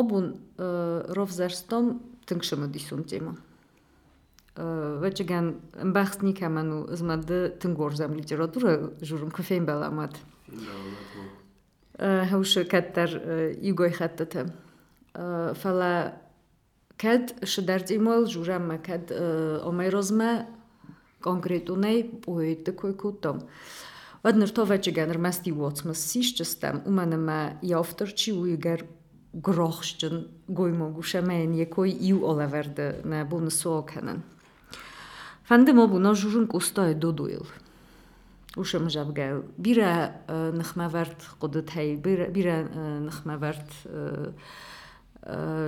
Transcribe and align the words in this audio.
obun 0.00 0.32
e, 0.34 0.66
rovzashton 1.16 1.94
tinkshimi 2.26 2.68
diysun 2.74 3.02
tema. 3.10 3.34
Vachigan 5.02 5.54
e, 5.80 5.84
mbaxsni 5.90 6.34
kamanu 6.34 6.86
zmadi 6.96 7.38
e, 7.46 7.52
tingorzam 7.62 8.16
literatura 8.18 8.76
jurum 9.02 9.30
kufein 9.30 9.66
balamat. 9.66 10.18
Hawshi 12.30 12.64
kattar 12.68 13.12
yugoy 13.60 13.92
hattata. 13.98 14.46
Fala 15.60 15.92
kad 17.00 17.34
shidart 17.44 17.92
imol 17.92 18.24
juramma 18.28 18.78
kad 18.82 19.12
omay 19.68 19.90
rozma 19.92 20.30
konkretunay 21.20 22.02
poeti 22.24 22.72
koykutom. 22.72 23.44
Vad 24.22 24.36
nirtovachigan 24.36 25.12
rmasti 25.16 25.52
wotsmas 25.52 26.00
sishchastam 26.10 26.82
umanama 26.86 27.38
yaftarchi 27.64 28.32
uygar 28.36 28.84
grochten 29.32 30.28
goimo 30.48 30.90
gushamen 30.90 31.54
ye 31.54 31.66
koi 31.66 31.90
iú 31.90 32.24
oleverde 32.24 33.00
na 33.04 33.24
buna 33.24 33.50
sókennen. 33.50 34.22
fande 35.50 35.72
mo 35.72 35.88
buno 35.88 36.14
jurun 36.14 36.46
kusto 36.46 36.86
e 36.86 36.94
doduil. 36.94 37.46
Ушам 38.56 38.90
жабгал. 38.90 39.42
Бира 39.58 40.22
нахмаварт 40.28 41.26
қудытай, 41.40 41.96
бира 41.96 42.28
бира 42.30 42.68
нахмаварт 43.00 43.66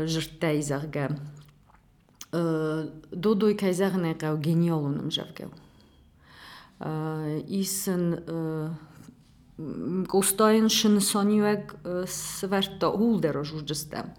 жырттай 0.06 0.62
загга. 0.62 1.18
Додой 2.32 3.54
кайзагнай 3.54 4.14
қау 4.14 4.38
гениолуным 4.38 5.10
жабгал. 5.10 5.50
Исын 7.46 8.20
Gustoin 9.58 10.70
sin 10.70 11.00
soniuag 11.00 11.74
svarto 12.06 12.90
huldero 12.96 13.44
žuždastam. 13.44 14.14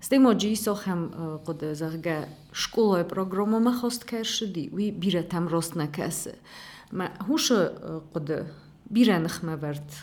Стемоджи 0.00 0.52
исохам 0.52 1.40
куда 1.46 1.74
зарга 1.74 2.28
школой 2.52 3.04
программа 3.04 3.60
махост 3.60 4.04
кашди, 4.04 4.68
уи 4.72 4.90
бира 4.90 5.22
там 5.22 5.48
рост 5.48 5.74
на 5.74 5.88
кассе. 5.88 6.34
Ма 6.92 7.10
хуша 7.26 8.02
куда 8.12 8.46
биранах 8.90 9.42
ма 9.42 9.56
варт 9.56 10.02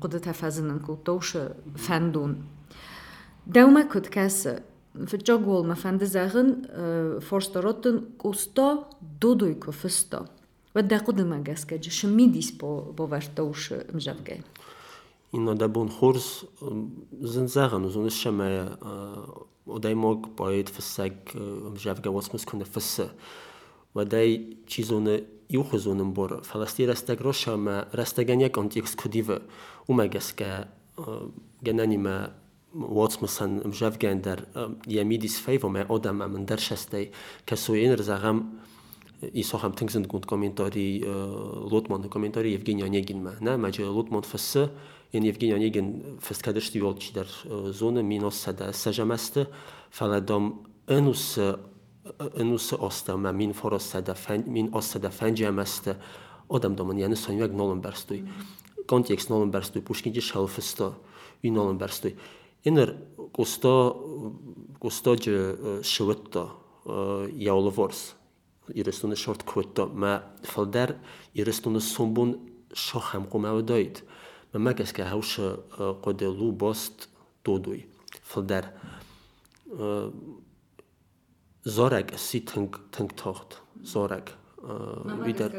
куда 0.00 0.18
тафазанан 0.18 0.80
култоша 0.80 1.56
фандун. 1.76 2.48
Даума 3.46 3.84
куд 3.88 4.08
кассе 4.08 4.62
фджагол 4.94 5.64
ма 5.64 5.74
фандазагын 5.76 7.20
форстаротын 7.20 8.06
кусто 8.18 8.88
дудуйко 9.00 9.72
фсто. 9.72 10.26
Wedde 10.78 11.00
kudyma 11.00 11.38
gaske, 11.38 11.78
że 11.82 11.90
szmidis 11.90 12.52
po, 12.52 12.94
po 12.96 13.08
wasz 13.08 13.28
to 13.34 13.42
już 13.42 13.70
y, 13.70 13.84
mżawge. 13.94 14.36
I 15.32 15.38
no 15.38 15.54
da 15.54 15.68
bun 15.68 15.88
hurs 15.88 16.44
um, 16.62 16.90
zenzeren, 17.20 17.82
no 17.82 17.90
zunis 17.90 18.14
szeme 18.14 18.76
odejmog 19.66 20.28
poet 20.36 20.70
fesek 20.70 21.34
e, 21.34 21.70
mżawge 21.70 22.10
wosmus 22.10 22.44
kunde 22.44 22.64
fesse. 22.64 23.08
Wedde 23.94 24.18
ci 24.66 24.84
zunne 24.84 25.18
juchu 25.50 25.78
zunnym 25.78 26.12
bor, 26.12 26.40
falasti 26.44 26.86
restek 26.86 27.20
rosza 27.20 27.56
me 27.56 27.84
restegenie 27.92 28.50
kont 28.50 28.76
ich 28.76 28.88
skudive 28.88 29.40
umegeske 29.86 30.46
e, 30.46 30.66
genanime 31.62 32.30
Wotsmusen 32.74 33.62
mżawgender 33.64 34.42
e, 34.42 34.68
jemidis 34.86 35.40
fejwo 35.40 35.68
me 35.68 35.88
odam 35.88 36.22
amender 36.22 36.60
szestej 36.60 37.10
kasuje. 37.44 37.96
и 39.20 39.42
сохам 39.42 39.72
тыңсын 39.72 40.06
гунд 40.06 40.26
комментарий 40.26 41.04
лотман 41.04 42.08
комментарий 42.08 42.54
евгений 42.54 42.84
онегин 42.84 43.22
ма 43.22 43.34
на 43.40 43.56
маҷа 43.58 43.90
лотман 43.90 44.22
фасса 44.22 44.70
ин 45.12 45.24
евгений 45.24 45.54
онегин 45.54 46.18
фасткадашти 46.20 46.78
ёлчи 46.78 47.12
дар 47.12 47.26
зона 47.72 48.02
миноса 48.02 48.52
да 48.52 48.72
сажамаста 48.72 49.48
фаладом 49.90 50.66
инуса 50.88 51.58
инуса 52.36 52.76
оста 52.76 53.16
ма 53.16 53.32
мин 53.32 53.52
форосада 53.52 54.16
мин 54.46 54.70
осада 54.72 55.10
фанҷамаста 55.10 55.96
одамдоман 56.48 56.98
яъне 56.98 57.16
сонивак 57.16 57.52
нолам 57.52 57.80
барстой 57.80 58.24
контекст 58.86 59.30
нолам 59.30 59.50
барстой 59.50 59.82
пушкинҷи 59.82 60.20
шалфисто 60.20 60.94
уй 61.42 61.50
нолам 61.50 61.78
барстой 61.78 62.16
инр 62.64 62.94
косто 63.32 63.96
костоҷ 64.80 65.82
шивитто 65.82 66.50
яловорс 67.34 68.14
ирестуна 68.74 69.16
шорт 69.16 69.42
кутто 69.42 69.86
ма 69.86 70.22
фалдар 70.42 70.96
ирестуна 71.34 71.80
сумбун 71.80 72.38
шохам 72.74 73.26
кумавдоид 73.26 74.02
ма 74.52 74.58
макаска 74.58 75.04
хауша 75.04 75.58
коделу 76.02 76.52
бост 76.52 77.08
дудуй 77.44 77.86
фалдар 78.22 78.72
зорак 81.64 82.18
си 82.18 82.40
тынг 82.40 82.80
тынг 82.90 83.12
тохт 83.14 83.60
зорак 83.82 84.32
widać. 85.26 85.52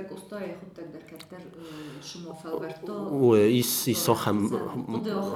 is 3.50 3.88
is 3.88 4.10
oxam 4.10 4.50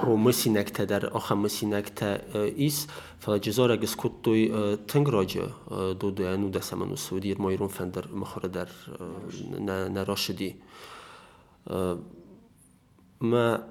rumusinek 0.03 0.71
teder 0.71 1.09
oxamusinek 1.13 1.89
te 1.89 2.21
is. 2.55 2.87
Falajizora 3.19 3.77
geskuttuy 3.77 4.51
tengroje 4.87 5.47
dudu 5.99 6.23
enu 6.23 6.49
da 6.49 6.61
samanu 6.61 6.97
sudir 6.97 7.39
moyrun 7.39 7.69
fender 7.69 8.05
mkhordar 8.11 8.69
na 9.59 9.89
na 9.89 10.03
roshidi 10.03 10.55
ma 13.19 13.63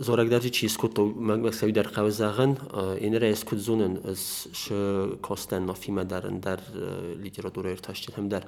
zoragdarji 0.00 0.50
chi 0.50 0.68
skuttu 0.68 1.04
magmak 1.14 1.54
savi 1.54 1.72
dar 1.72 1.86
qavzag'in 1.86 2.56
enera 3.00 3.28
eskutzunin 3.28 4.00
is 4.12 4.48
shu 4.52 5.18
kostan 5.22 5.66
nofima 5.66 6.04
darin 6.04 6.40
dar 6.40 6.60
literatura 7.24 7.70
ertashchil 7.70 8.14
ham 8.16 8.28
dar 8.28 8.44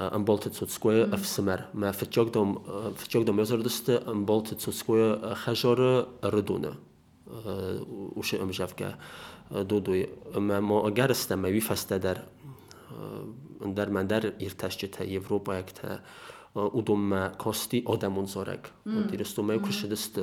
an 0.00 0.24
bolted 0.24 0.54
so 0.54 0.66
skoje 0.66 1.06
mm. 1.06 1.16
fsmer 1.16 1.66
me 1.74 1.92
fetjogdom 1.92 2.58
fetjogdom 2.96 3.42
özerdiste 3.44 4.00
an 4.06 4.24
bolted 4.26 4.60
so 4.60 4.72
skoje 4.72 5.18
khajore 5.44 6.06
redona 6.22 6.76
وش 8.16 8.34
ام 8.34 8.50
جافكا 8.50 8.98
دودوي 9.50 10.06
ما 10.36 10.60
ما 10.60 10.86
اگرسته 10.88 11.34
ما 11.34 11.48
ویفسته 11.48 11.98
در. 11.98 12.18
در 13.74 13.88
من 13.88 14.06
در 14.06 14.32
ایرتشچه 14.38 14.86
تا 14.86 15.04
یوروپا 15.04 15.58
یک 15.58 15.74
تا 15.74 15.98
udum 16.54 17.14
kosti 17.38 17.84
odamon 17.86 18.26
zorak. 18.26 18.64
Dirsto 19.10 19.42
me 19.42 19.58
kushedist 19.58 20.18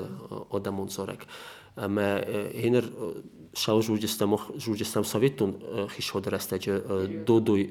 odamon 0.49 0.89
zorak. 0.89 1.21
Me 1.95 2.07
hener 2.61 2.85
shau 3.53 3.81
jujistam 3.81 4.35
jujistam 4.65 5.03
sovetun 5.03 5.51
xishodrastaje 5.94 6.73
dodoy 7.27 7.63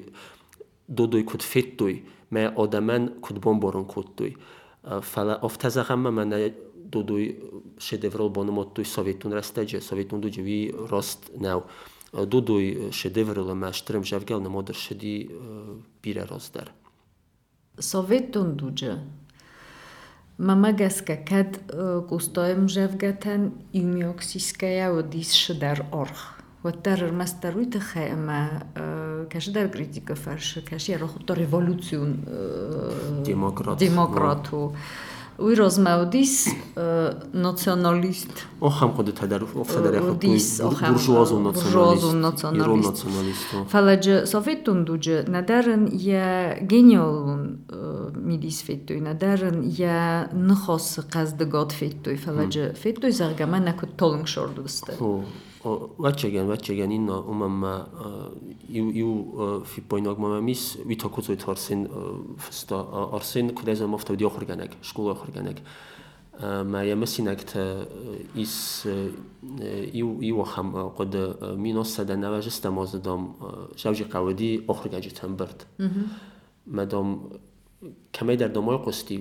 додой 0.87 1.23
куд 1.23 1.41
феттуй 1.41 2.05
мая 2.29 2.53
одамен 2.55 3.19
кудбон 3.21 3.59
борон 3.59 3.85
кудтуй 3.85 4.37
фала 4.83 5.35
офтаза 5.35 5.83
хамма 5.83 6.11
мана 6.11 6.51
додуй 6.75 7.39
шедеврол 7.79 8.29
бономоттуй 8.29 8.85
советун 8.85 9.33
растаҷа 9.33 9.81
советун 9.81 10.21
дуҷави 10.21 10.73
рост 10.89 11.31
нав. 11.35 11.63
Додуй 12.13 12.91
шедеврола 12.93 13.53
маштрым 13.53 14.03
жавгал 14.03 14.39
намодр 14.39 14.75
шеди 14.75 15.29
бира 16.01 16.25
роздар 16.25 16.71
советун 17.79 18.55
дуҷа 18.55 19.03
Мамагас 20.37 21.01
какад 21.01 21.59
кустоем 22.09 22.69
жавгатан 22.69 23.53
имиоксиская 23.73 24.93
одис 24.93 25.33
шдар 25.33 25.85
орх. 25.91 26.36
وتر 26.63 27.11
مستر 27.11 27.57
ويتخا 27.57 28.13
اما 28.13 28.63
كاش 29.29 29.49
دار 29.49 29.67
كريتيكا 29.67 30.13
فاش 30.13 30.59
كاش 30.59 30.89
يرو 30.89 31.07
خطو 31.07 31.33
ريفولوسيون 31.33 32.23
ديموكرات 33.25 33.77
ديموكرات 33.77 34.47
وي 35.39 35.53
رازماوديس 35.53 36.49
ناسيوناليست 37.33 38.31
اخم 38.61 38.91
خود 38.91 39.13
تدرف 39.13 39.57
اخم 39.57 40.09
وديس 40.09 40.61
националист, 40.61 40.93
برجواز 40.93 42.03
و 42.03 42.13
ناسيوناليست 42.13 43.55
فلاج 43.69 44.23
سوفيتون 44.23 44.85
دوج 44.85 45.09
ندارن 45.09 45.87
يا 45.87 46.57
гениалун 46.59 47.43
мидис 48.27 48.63
феттој 48.67 48.99
надарен 49.01 49.61
ја 49.79 50.27
нхос 50.33 50.99
каздегот 51.13 51.71
феттој 51.79 52.17
фалаџе 52.17 52.73
феттој 52.81 53.11
заргамана 53.11 53.73
кот 53.79 53.95
толнг 53.97 54.27
шордусте. 54.27 54.97
ratchagan 56.05 56.47
ratchaganina 56.53 57.15
umamma 57.33 57.73
iu 58.69 59.11
fippoynogma 59.71 60.27
mamis 60.35 60.77
vitaqutzoit 60.89 61.43
arsen 61.53 61.81
fsta 62.37 62.77
arsen 63.17 63.53
kulazam 63.57 63.93
oftavdi 63.97 64.25
oxirganak 64.29 64.71
shkola 64.81 65.11
oxirganak 65.15 65.57
ma 66.71 66.83
yamasinakta 66.83 67.63
is 68.35 68.85
iwa 69.93 70.45
ham 70.53 70.67
qod 70.97 71.13
min 71.57 71.77
ossada 71.77 72.15
navajista 72.15 72.69
mozdom 72.71 73.33
shavji 73.75 74.05
qavadi 74.13 74.49
oxirgajitam 74.67 75.35
bird 75.39 75.65
madom 76.65 77.07
kamay 78.11 78.37
dar 78.37 78.49
domoy 78.49 78.77
qosti 78.85 79.15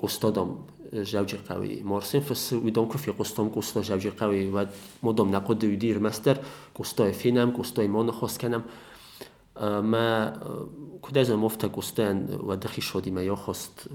qostodom 0.00 0.50
جوجي 0.94 1.36
القوي 1.36 1.82
مورسين 1.82 2.20
فس 2.20 2.52
ويدون 2.52 2.86
كوفي 2.86 3.10
قسطم 3.10 3.48
قسطو 3.48 3.80
جوجي 3.80 4.08
القوي 4.08 4.48
ود 4.48 4.68
مدوم 5.02 5.30
نقود 5.30 5.64
يدير 5.64 6.00
مستر 6.00 6.38
قسطو 6.74 7.12
فينم 7.12 7.50
قسطو 7.50 7.82
مونخوس 7.82 8.38
كنم 8.38 8.62
ما 9.60 10.32
كده 11.08 11.22
زن 11.22 11.36
مفته 11.36 11.70
و 11.76 11.82
ودخي 12.48 12.82
شدي 12.82 13.10
ما 13.10 13.34
خوست 13.34 13.88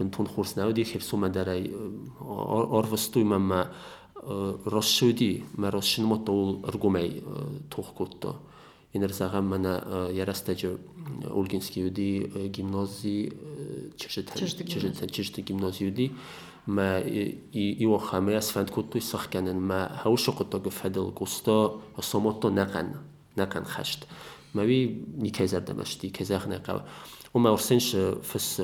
بنتون 0.00 0.26
خورس 0.26 0.58
نودي 0.58 0.84
خبسو 0.84 1.16
ما 1.16 1.28
داري 1.28 1.72
أرفستوي 2.72 3.24
ما 3.24 3.38
ما 3.38 3.70
رشودي 4.66 5.42
ما 5.54 5.68
رشن 5.68 6.04
مطول 6.04 6.64
أرقمي 6.64 7.22
توخ 7.70 7.92
كتو 7.92 8.32
in 8.92 9.02
razahama 9.02 9.58
na 9.58 9.80
ja 10.14 10.24
rasteđu 10.24 10.78
ulginski 11.30 11.80
ljudi 11.80 12.30
gimnoziji 12.52 13.30
çeşitli 15.12 15.42
gimnozi 15.42 15.84
ljudi 15.84 16.10
ما 16.68 16.98
يو 17.54 17.98
خماس 17.98 18.50
فانت 18.50 18.70
كنتو 18.70 18.98
يسخ 18.98 19.26
كان 19.26 19.56
ما 19.56 20.02
هوش 20.02 20.30
قطو 20.30 20.58
قفهد 20.58 20.98
القسطا 20.98 21.80
صمتو 22.00 22.48
نقن 22.48 22.88
نقن 23.38 23.64
خشت 23.64 24.04
ما 24.54 24.64
بي 24.64 25.04
نيكازر 25.18 25.58
دمشتي 25.58 26.08
كازاخ 26.10 26.48
نقا 26.48 26.84
وما 27.34 27.50
ورسنش 27.50 27.96
فس 28.22 28.62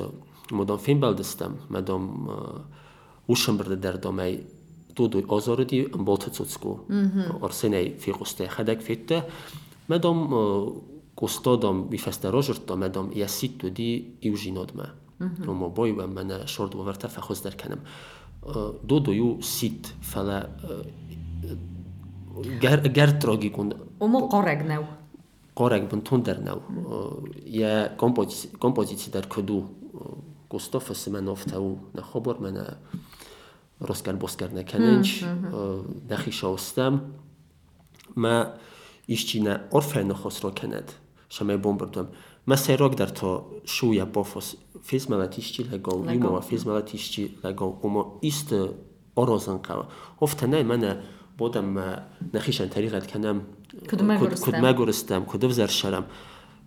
مدام 0.51 0.77
فين 0.77 0.99
بالدستم 0.99 1.55
مدام 1.69 2.27
وشم 3.27 3.57
برد 3.57 3.81
در 3.81 3.95
دامي 3.95 4.39
دودو 4.97 5.37
آزاردي 5.37 5.83
بولت 5.83 6.29
تسوتسكو 6.29 6.79
ورسني 7.41 7.89
في 7.97 8.11
قسطا 8.11 8.47
خدك 8.47 8.79
فيته 8.79 9.23
Medom 9.87 10.27
custodom 11.19 11.87
i 11.93 11.97
feste 11.97 12.31
rožrto 12.31 12.75
medom 12.75 13.11
ja 13.15 13.27
sit 13.27 13.57
tudi 13.61 14.17
i 14.21 14.31
užin 14.31 14.57
odma. 14.57 14.89
Rom 15.45 15.63
oboju 15.63 16.01
am 16.03 16.13
mene 16.13 16.47
šord 16.47 16.75
uvrta 16.75 17.07
fa 17.07 17.21
hozder 17.21 17.55
kenem. 17.55 17.79
Dodoju 18.83 19.37
sit 19.41 19.93
fele 20.03 20.41
gertrogi 22.93 23.49
kun. 23.51 23.73
Omo 23.99 24.27
koregneu. 24.29 24.83
Koreg 25.55 25.89
bun 25.89 26.01
tunderneu. 26.01 26.59
Je 27.45 27.89
kompozici 28.59 29.11
der 29.11 29.29
kudu. 29.29 29.63
Gustav 30.49 30.83
semen 30.93 31.27
oftau 31.27 31.77
na 31.93 32.01
hobor 32.01 32.41
mene 32.43 32.65
roskar 33.79 34.15
boskar 34.19 34.51
nekenenç. 34.53 35.23
Dahi 36.09 36.31
şaustem. 36.31 36.99
Ma 38.15 38.53
iszcina 39.07 39.59
orfejnochos 39.71 40.41
rokened, 40.41 40.93
samej 41.29 41.57
bombardom. 41.57 42.07
Ma 42.45 42.57
se 42.57 42.77
rok 42.77 42.95
dar 42.95 43.11
to 43.11 43.49
szuja 43.65 44.05
pofos 44.05 44.55
fizmalatiści 44.83 45.63
legą, 45.63 46.05
jumowa 46.13 46.41
fizmalatiści 46.41 47.37
legą, 47.43 47.79
umo 47.81 48.19
ist 48.21 48.53
orozankawa. 49.15 49.87
Ofta 50.19 50.47
nej 50.47 50.63
mana 50.65 50.95
bodam 51.37 51.79
nachisan 52.33 52.69
tariqat 52.69 53.11
kanam 53.11 53.41
kud 53.89 54.01
magoristam, 54.61 55.25
kud 55.25 55.43
vzaršaram. 55.43 56.03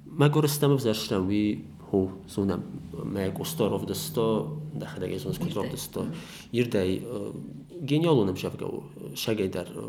Magoristam 0.06 0.76
vzaršaram, 0.76 1.28
vi 1.28 1.42
هو 1.42 1.56
زونم 1.56 1.77
who 1.90 2.10
sooner 2.26 2.58
meg 3.04 3.34
store 3.44 3.74
of 3.74 3.86
the 3.86 3.94
store 3.94 4.50
daxilidagi 4.74 5.18
so'z 5.20 5.38
control 5.38 5.64
of 5.64 5.70
the 5.70 5.76
store 5.76 6.08
irday 6.52 6.90
e, 6.98 7.32
genialno 7.84 8.24
nam 8.24 8.36
shafgau 8.36 8.82
e, 8.82 9.16
shagay 9.16 9.48
dar 9.48 9.66
e, 9.66 9.84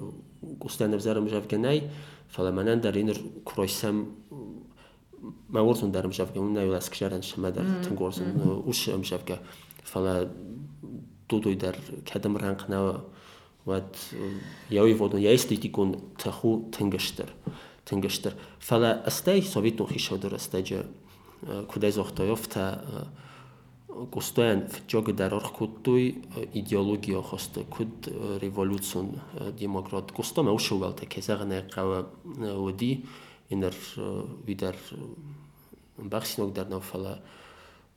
gustanam 0.60 1.00
zaram 1.00 1.28
shafganay 1.30 1.84
falamanan 2.28 2.82
dar 2.82 2.96
inir 2.96 3.18
kurashsam 3.46 4.06
mavorsun 5.50 5.92
darim 5.92 6.12
shafga 6.12 6.40
unna 6.40 6.62
yo'l 6.64 6.78
askisharan 6.82 7.22
shimadar 7.22 7.64
mm, 7.64 7.82
tingorsun 7.84 8.28
mm, 8.34 8.44
mm. 8.46 8.70
ush 8.72 8.90
am 8.90 9.04
shafga 9.04 9.40
fala 9.84 10.30
dudoy 11.30 11.56
dar 11.56 11.76
kadam 12.06 12.38
ranqnava 12.38 13.02
vat 13.66 13.94
yawi 14.72 14.94
vodon 14.94 15.22
yaistikikun 15.22 15.96
tahu 16.18 16.52
tingishtir 16.72 17.30
tingishtir 17.86 18.34
fala 18.60 18.92
astai 19.12 19.42
sovetun 19.42 19.88
hishadur 19.94 20.34
astaja 20.40 20.84
кудайзохтоёфта 21.42 23.08
кустоян 24.12 24.68
жогидар 24.88 25.34
орхкуттуй 25.34 26.24
идеология 26.54 27.22
хосто 27.22 27.64
куд 27.64 28.08
революцион 28.42 29.22
демократ 29.60 30.12
кустома 30.12 30.52
ушувалта 30.52 31.06
кезагна 31.06 31.64
қава 31.70 32.08
уди 32.58 33.06
инер 33.50 33.74
видар 34.46 34.76
бахсинок 35.98 36.54
дарнафала 36.54 37.22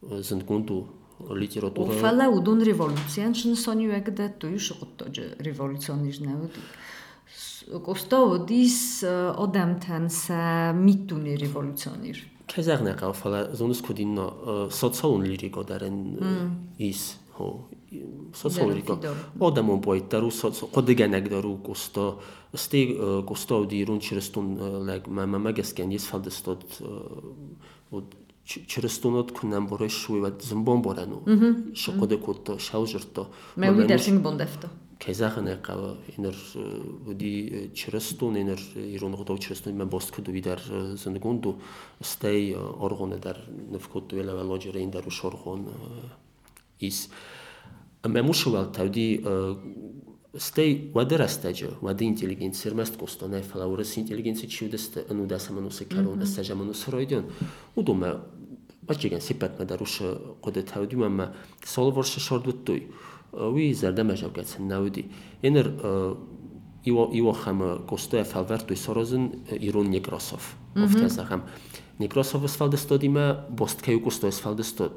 зынгунду 0.03 0.89
литература 1.31 1.93
уфала 1.93 2.29
удун 2.29 2.63
революциян 2.63 3.35
шнсони 3.35 3.87
вегда 3.87 4.29
туй 4.29 4.59
шуттож 4.59 5.19
революционижнавди 5.39 6.61
კოსტაოდის 7.63 8.77
ოდამთანსა 9.39 10.43
მიტუნი 10.75 11.37
რევოლუციონერი 11.45 12.25
kezagnaqa 12.53 13.13
fala 13.17 13.41
zonus 13.59 13.81
kudinno 13.87 14.27
sotsialun 14.71 15.23
lirikodaren 15.31 15.97
is 16.79 17.17
ho 17.37 17.69
სოციოლოგიკო 18.33 18.95
ოდა 19.45 19.63
მომპოით 19.69 20.07
და 20.13 20.19
რუსო 20.25 20.49
ყოდეგანაგ 20.73 21.27
და 21.33 21.39
რუკუსტო 21.45 22.07
სტი 22.57 22.81
კუსტოვდი 23.29 23.79
რუნჩრესტუნ 23.89 24.47
ლაგ 24.89 25.09
მამაგასკენ 25.13 25.93
ის 25.99 26.09
ფალდესტოთ 26.09 26.65
ჩრესტუნოთ 28.73 29.29
ქნამბორე 29.37 29.89
შუევად 29.93 30.41
ზმბომბორანო 30.49 31.19
შოყოდეკუტო 31.83 32.57
შაუჟრტო 32.67 33.25
მე 33.61 33.69
ვიდერსინგ 33.77 34.25
ბონდეფტო 34.25 34.69
кезахан 35.05 35.49
экава 35.53 35.99
энер 36.17 36.37
э, 36.55 36.81
буди 37.05 37.49
э, 37.51 37.75
чирастун 37.75 38.37
энер 38.37 38.61
э, 38.75 38.95
ирунгдо 38.95 39.37
чирастун 39.37 39.77
ма 39.77 39.85
босткуду 39.85 40.33
дар 40.41 40.61
зунгунду 40.63 41.61
стай 42.01 42.55
оргона 42.55 43.19
дар 43.19 43.39
невкуду 43.49 44.17
вела 44.17 44.37
валоджера 44.37 44.81
ин 44.81 44.91
дар 44.91 45.07
ушоргон 45.07 45.69
ис. 46.79 47.09
Мемушувал 48.05 48.73
тавди 48.73 49.25
стай 50.39 50.91
вадер 50.95 51.23
астаҷо 51.23 51.79
вади 51.81 52.05
интеллигенсир 52.05 52.75
маст 52.75 52.97
костанаи 52.97 53.43
фалаурас 53.43 53.99
интеллигенси 53.99 54.47
чиудаст 54.47 55.11
нудасамануса 55.11 55.85
карон 55.85 56.23
астажамануса 56.23 56.91
ройдион. 56.91 57.33
Удома 57.75 58.25
бачаган 58.83 59.21
сипатма 59.21 59.65
даруша 59.65 60.21
қода 60.43 60.63
тавдимама 60.63 61.35
солвор 61.65 62.07
шашордуттуй 62.07 62.93
وی 63.55 63.75
زەردە 63.81 64.03
مەژەوکە 64.11 64.43
چندناودی 64.51 65.05
ئێنەر 65.45 65.69
ئیوە 66.87 67.05
ئیوە 67.17 67.35
خەمە 67.43 67.71
کۆستۆە 67.89 68.25
فەلڤەرتوی 68.33 68.79
سۆرۆزن 68.85 69.25
ئیرون 69.63 69.89
نیکرۆسۆف 69.95 70.45
ئەخەم 71.21 71.43
نیکرۆسۆڤس 72.03 72.55
فەڵدەستۆدیمە 72.61 73.27
بۆستکەی 73.59 73.97
و 73.97 74.05
کوستۆس 74.07 74.39
فەڵدەستۆت 74.45 74.97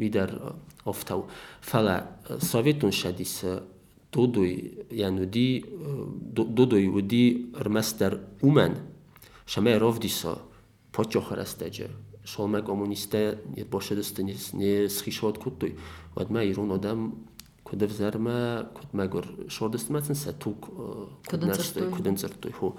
ویدەر 0.00 0.30
ئۆفتە 0.86 1.14
و 1.20 1.22
فەلا 1.70 1.96
سۆڤێتون 2.50 2.92
شەدیسە 3.00 3.52
دودوی 4.12 4.54
یانودی 5.02 5.50
دودوی 6.56 6.88
ودی 6.96 7.26
rmester 7.66 8.12
umen 8.48 8.72
şeme 9.52 9.80
rov 9.80 9.96
dîsa 10.04 10.32
poço 10.92 11.20
xrestece 11.28 11.88
şolme 12.24 12.60
komunîste 12.68 13.22
boşedistin 13.72 14.28
nê 14.60 14.88
sxîşot 14.96 15.36
kutuy 15.42 15.72
wed 16.16 16.28
me 16.34 16.40
îrûn 16.50 16.70
odem 16.76 17.00
кудавзарма 17.67 18.69
кутмагур 18.73 19.25
шордыстмацын 19.49 20.15
сатук 20.15 20.69
куднашты 21.27 21.89
куденцертуй 21.89 22.51
ху 22.51 22.75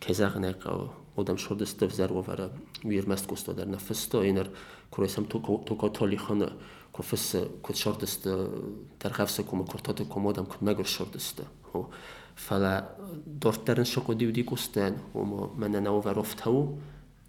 кезагне 0.00 0.52
qa 0.52 0.90
odam 1.16 1.38
шордысты 1.38 1.86
взарва 1.86 2.22
вара 2.22 2.50
вирмаст 2.82 3.26
кустодар 3.26 3.66
нафсто 3.66 4.22
инер 4.28 4.50
куресам 4.90 5.24
ту 5.24 5.40
ту 5.40 5.76
котоли 5.76 6.16
хана 6.16 6.52
кофс 6.92 7.36
кут 7.62 7.76
шордысты 7.76 8.50
тархавса 8.98 9.42
кума 9.42 9.64
куртоты 9.64 10.04
комодам 10.04 10.46
кутмагур 10.46 10.86
шордысты 10.86 11.44
ху 11.72 11.90
фала 12.34 12.96
дортерн 13.26 13.84
шокоди 13.84 14.26
уди 14.26 14.42
кустен 14.42 14.98
омо 15.14 15.52
мене 15.56 15.80
на 15.80 15.90
оверофтау 15.90 16.80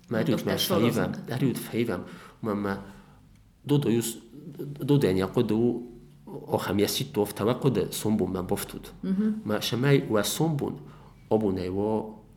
мариут 0.09 0.45
ма 0.45 0.57
фейвам 0.57 1.15
мариут 1.29 1.57
фейвам 1.57 2.05
мама 2.41 2.79
додо 3.63 3.89
юс 3.89 4.17
доден 4.33 5.17
ohamyasitov 6.56 7.28
tavaqqoda 7.38 7.92
sombunman 7.92 8.46
boftud 8.46 8.84
ma 9.44 9.60
shamay 9.60 9.96
va 10.14 10.22
sombun 10.24 10.74
obunayvo 11.30 11.88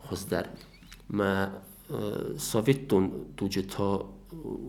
hozdar 0.09 0.45
ma 1.09 1.29
советтон 2.37 3.11
туҷето 3.37 4.09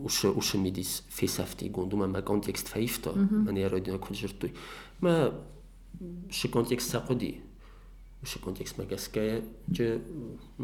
уша 0.03 0.29
уша 0.29 0.57
мидис 0.57 1.03
фесафти 1.09 1.69
гундума 1.69 2.07
ма 2.07 2.21
контекст 2.21 2.67
фаифто 2.67 3.13
манера 3.15 3.79
дина 3.79 3.97
куҷиртуй 3.97 4.53
ма 5.01 5.31
ши 6.29 6.47
контекст 6.49 6.91
сақоди 6.93 7.41
Shikondixmaga 8.25 8.97
skayji 8.97 9.87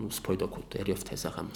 spoydoku 0.10 0.62
teriyov 0.74 1.04
taysagam. 1.06 1.48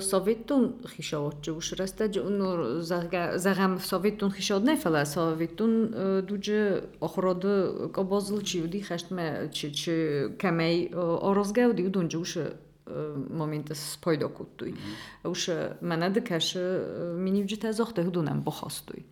Sovetun 0.00 0.62
xishovatchi 0.96 1.50
ushrastaji 1.52 2.20
unu 2.20 2.80
zagam 2.82 3.78
sovetun 3.78 4.30
xishodnay 4.36 4.76
fala 4.76 5.04
sovetun 5.04 5.72
duji 6.28 6.60
oxirodi 7.00 7.54
kobozilchi 7.92 8.62
yudi 8.62 8.80
xashtma 8.88 9.48
chi 9.52 9.70
chi 9.70 9.96
kamay 10.40 10.88
orozgavdi 11.30 11.82
udunji 11.88 12.16
usha 12.16 12.44
момента 13.30 13.74
с 13.74 13.96
пойдокут 14.02 14.56
туй. 14.56 14.74
Уша 15.24 15.76
мана 15.80 16.10
да 16.10 16.20
каша 16.20 17.14
минивджи 17.16 17.56
тазохта 17.56 18.04
худунам 18.04 18.42
бохостуй. 18.42 19.06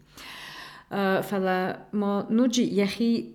Фала 0.90 1.78
мо 1.92 2.26
нуджи 2.28 2.62
яхи 2.62 3.34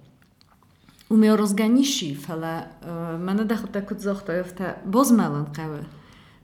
umiał 1.11 1.37
rozganisić, 1.37 2.29
ale 2.29 2.69
mnie 3.19 3.45
dało 3.45 3.67
tak 3.71 3.91
odzoch, 3.91 4.23
to 4.23 4.31
jest 4.31 4.57
boz 4.85 5.11
melankawy. 5.11 5.83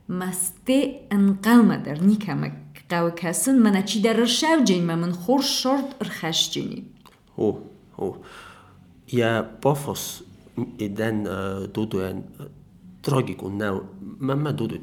Masty 0.08 0.94
enkalma 1.10 1.78
der 1.78 2.02
nikamy 2.02 2.52
kawy 2.88 3.12
kesyn, 3.12 3.60
mnie 3.60 3.84
ci 3.84 4.02
der 4.02 4.18
rzeszew 4.18 4.64
dzień, 4.64 4.84
mam 4.84 5.14
chór 5.14 5.44
szort 5.44 6.04
rchesz 6.04 6.50
dzieni. 6.50 6.84
Hu. 7.36 7.62
Ja 9.14 9.44
pofos 9.62 10.24
i 10.80 10.90
den 10.90 11.28
dudu 11.74 12.00
en 12.00 12.24
drogi 13.04 13.36
kun 13.36 13.58
ne, 13.58 13.80
mam 14.20 14.42
me 14.42 14.54
dudu 14.54 14.76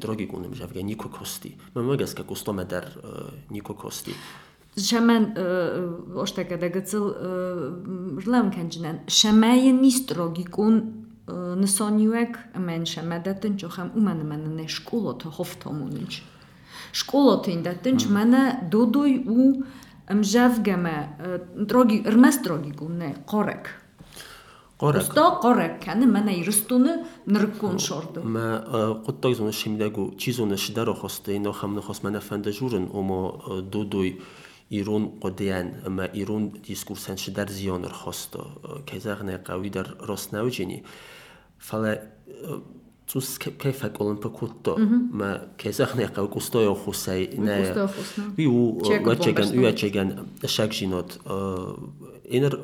niko 0.83 1.09
kosti. 1.09 1.55
Mam 1.75 1.85
mega 1.85 2.07
skaku 2.07 2.35
100 2.35 2.53
niko 3.51 3.73
kosti. 3.73 4.11
شما 4.77 5.19
اشته 6.21 6.43
که 6.43 6.57
دگتسل 6.57 6.99
رلم 8.25 8.51
شما 8.51 8.93
شمای 9.07 9.71
نیست 9.71 10.11
راجی 10.11 10.43
کن 10.43 10.93
نسانیوک 11.61 12.29
من 12.59 12.85
شم 12.85 13.17
دادن 13.17 13.55
چه 13.55 13.67
خم 13.67 13.91
اومن 13.95 14.17
من 14.17 14.55
نشکل 14.55 15.07
ات 15.07 15.25
هفت 15.39 15.67
همونیش 15.67 16.23
شکل 16.93 17.17
ات 17.17 18.07
من 18.11 18.57
دودوی 18.71 19.23
او 19.27 19.63
ام 20.09 20.21
جفگه 20.21 20.75
ما 20.75 20.89
راجی 21.69 22.03
ارمس 22.05 22.39
راجی 22.47 22.71
کن 22.71 22.91
نه 22.91 23.15
قارک 23.27 23.65
رستا 24.81 25.29
قارک 25.29 25.79
کن 25.79 25.99
من 26.05 26.27
ای 26.27 26.43
رستونه 26.43 26.97
نرکون 27.27 27.77
شد 27.77 28.19
ما 28.23 28.57
قطعا 28.93 29.31
یزونش 29.31 29.67
میده 29.67 29.89
گو 29.89 30.15
چیزونش 30.17 30.67
داره 30.67 30.93
اینو 31.27 31.49
نخام 31.49 31.77
نخواست 31.77 32.05
من 32.05 32.19
فندجورن 32.19 32.87
اما 32.93 33.39
دودوی 33.71 34.17
ирун 34.70 35.20
қодиян 35.20 35.86
ама 35.86 36.04
ирун 36.14 36.50
дискурсан 36.66 37.16
шидар 37.16 37.50
зионер 37.50 37.92
хосто 37.92 38.82
кезагне 38.86 39.38
қави 39.38 39.70
дар 39.70 39.96
роснавжини 40.00 40.84
фала 41.58 41.98
цус 43.06 43.38
кайфа 43.38 43.90
колон 43.90 44.20
пакутто 44.20 44.76
ма 44.78 45.40
кезагне 45.58 46.06
қав 46.06 46.28
кустой 46.30 46.74
хусай 46.74 47.28
не 47.36 47.74
ви 48.36 48.46
у 48.46 48.78
вачеган 49.04 49.58
у 49.58 49.62
вачеган 49.62 50.28
шагжинот 50.46 51.18
инер 52.24 52.60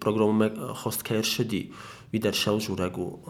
программа 0.00 0.74
хост 0.74 1.02
кайршди 1.02 1.72
ви 2.12 2.18
дар 2.18 2.34
шалжурагу 2.34 3.20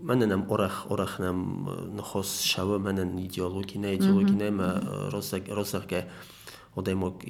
мананам 0.00 0.46
орах 0.48 0.86
орахнам 0.90 1.68
нохос 1.96 2.40
шава 2.40 2.78
манан 2.78 3.18
идеология 3.18 3.80
не 3.80 3.96
идеология 3.96 4.36
не 4.36 4.50
ма 4.50 4.80
розаг 5.12 5.42
розагге 5.48 6.06
одаймок 6.75 7.23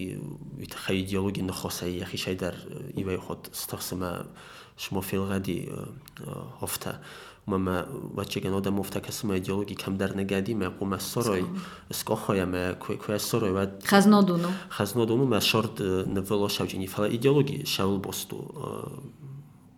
ха 0.75 0.93
идеологи 0.93 1.41
нахосаи 1.41 1.97
яхи 1.97 2.17
шайдар 2.17 2.55
ивай 2.95 3.17
ход 3.17 3.49
стахсама 3.53 4.27
шумо 4.77 5.01
филгади 5.01 5.71
хофта 6.59 7.01
мама 7.45 7.85
вачеган 7.89 8.53
одам 8.53 8.79
офта 8.79 9.01
касма 9.01 9.37
идеологи 9.39 9.73
камдар 9.73 10.15
нагади 10.15 10.53
ма 10.53 10.65
қума 10.65 10.99
сорой 10.99 11.45
скохоя 11.91 12.45
ма 12.45 12.75
куя 12.75 13.19
сорой 13.19 13.51
ва 13.51 13.71
хазнодуну 13.83 14.49
хазнодуну 14.69 15.25
ма 15.25 15.41
шорт 15.41 15.79
навело 15.79 16.49
шавжини 16.49 16.87
фала 16.87 17.13
идеологи 17.13 17.65
шавл 17.65 17.97
босту 17.97 19.03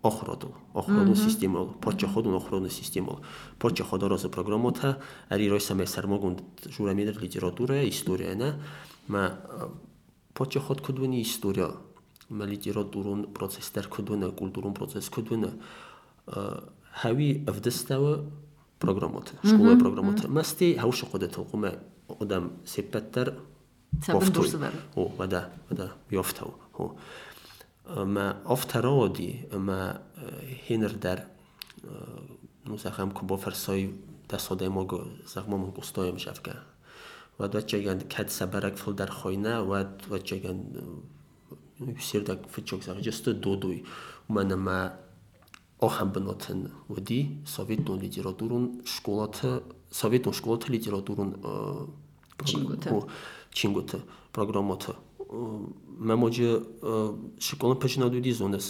охроду. 0.07 0.53
Охроду 0.73 1.15
системол. 1.15 1.67
Поча 1.81 2.07
ходун 2.07 2.35
охроду 2.35 2.69
системол. 2.69 3.21
Поча 3.59 3.83
ходороз 3.83 4.21
программота. 4.23 5.01
Ари 5.29 5.49
ройса 5.49 5.73
месармогунд 5.73 6.41
журамидер 6.65 7.19
литература 7.19 7.87
история 7.89 8.35
на 8.35 8.61
ма 9.08 9.38
поча 10.34 10.60
ход 10.60 10.80
кудвини 10.80 11.22
история 11.22 11.70
ма 12.28 12.44
литературун 12.44 13.32
процесстер 13.32 13.88
кудвина 13.88 14.30
культурун 14.30 14.74
процесс 14.74 15.08
кудвина 15.08 15.50
ҳави 17.02 17.44
авдастава 17.48 18.24
программот 18.78 19.32
школа 19.44 19.78
программот 19.78 20.28
масти 20.28 20.76
ҳавша 20.78 21.06
худат 21.06 21.34
қума 21.36 21.78
одам 22.18 22.52
сепаттар 22.64 23.34
о 24.94 25.08
вада 25.18 25.50
вада 25.68 25.92
ёфтав 26.10 26.48
ма 27.86 28.36
офтароди 28.44 29.48
ма 29.52 30.00
хинер 30.66 30.94
дар 30.94 31.26
нусахам 32.64 33.10
кубо 33.10 33.36
фарсой 33.36 33.94
дасодемо 34.28 34.88
захмом 35.26 35.70
густоем 35.70 36.18
шавка 36.18 36.62
و 37.40 37.48
دوچگان 37.48 37.98
کد 37.98 38.28
سبرک 38.28 38.74
فل 38.74 38.92
در 38.92 39.06
خوینه 39.06 39.58
و 39.58 39.84
دوچگان 40.08 40.58
سیردک 41.98 42.38
فچوک 42.52 42.82
سر 42.82 43.00
جست 43.00 43.28
دو 43.28 43.56
دوی 43.56 43.84
من 44.28 44.54
ما 44.54 44.90
آخم 45.78 46.08
بناتن 46.10 46.70
ودی 46.90 47.42
سویتون 47.44 47.98
لیتراتورون 47.98 48.80
شکولات 48.84 49.62
سویتون 49.90 50.32
شکولات 50.32 50.70
لیتراتورون 50.70 51.34
چینگوت 53.52 53.90
программата 54.32 54.94
мамоҷа 56.08 56.50
шикона 57.46 57.74
пешинадуди 57.82 58.32
зонас 58.32 58.66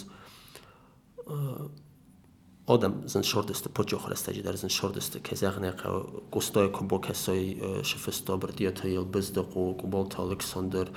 odam 2.68 3.04
зан 3.06 3.24
шордеста 3.24 3.70
поҷохраста 3.70 4.34
ҷидарзан 4.34 4.70
шордеста 4.70 5.20
кезағнеқа 5.20 6.30
густоя 6.32 6.70
кубо 6.72 7.00
касои 7.00 7.84
шифисто 7.84 8.38
бирдиятоил 8.38 9.06
биздоқу 9.06 9.76
куболта 9.82 10.24
александр 10.24 10.90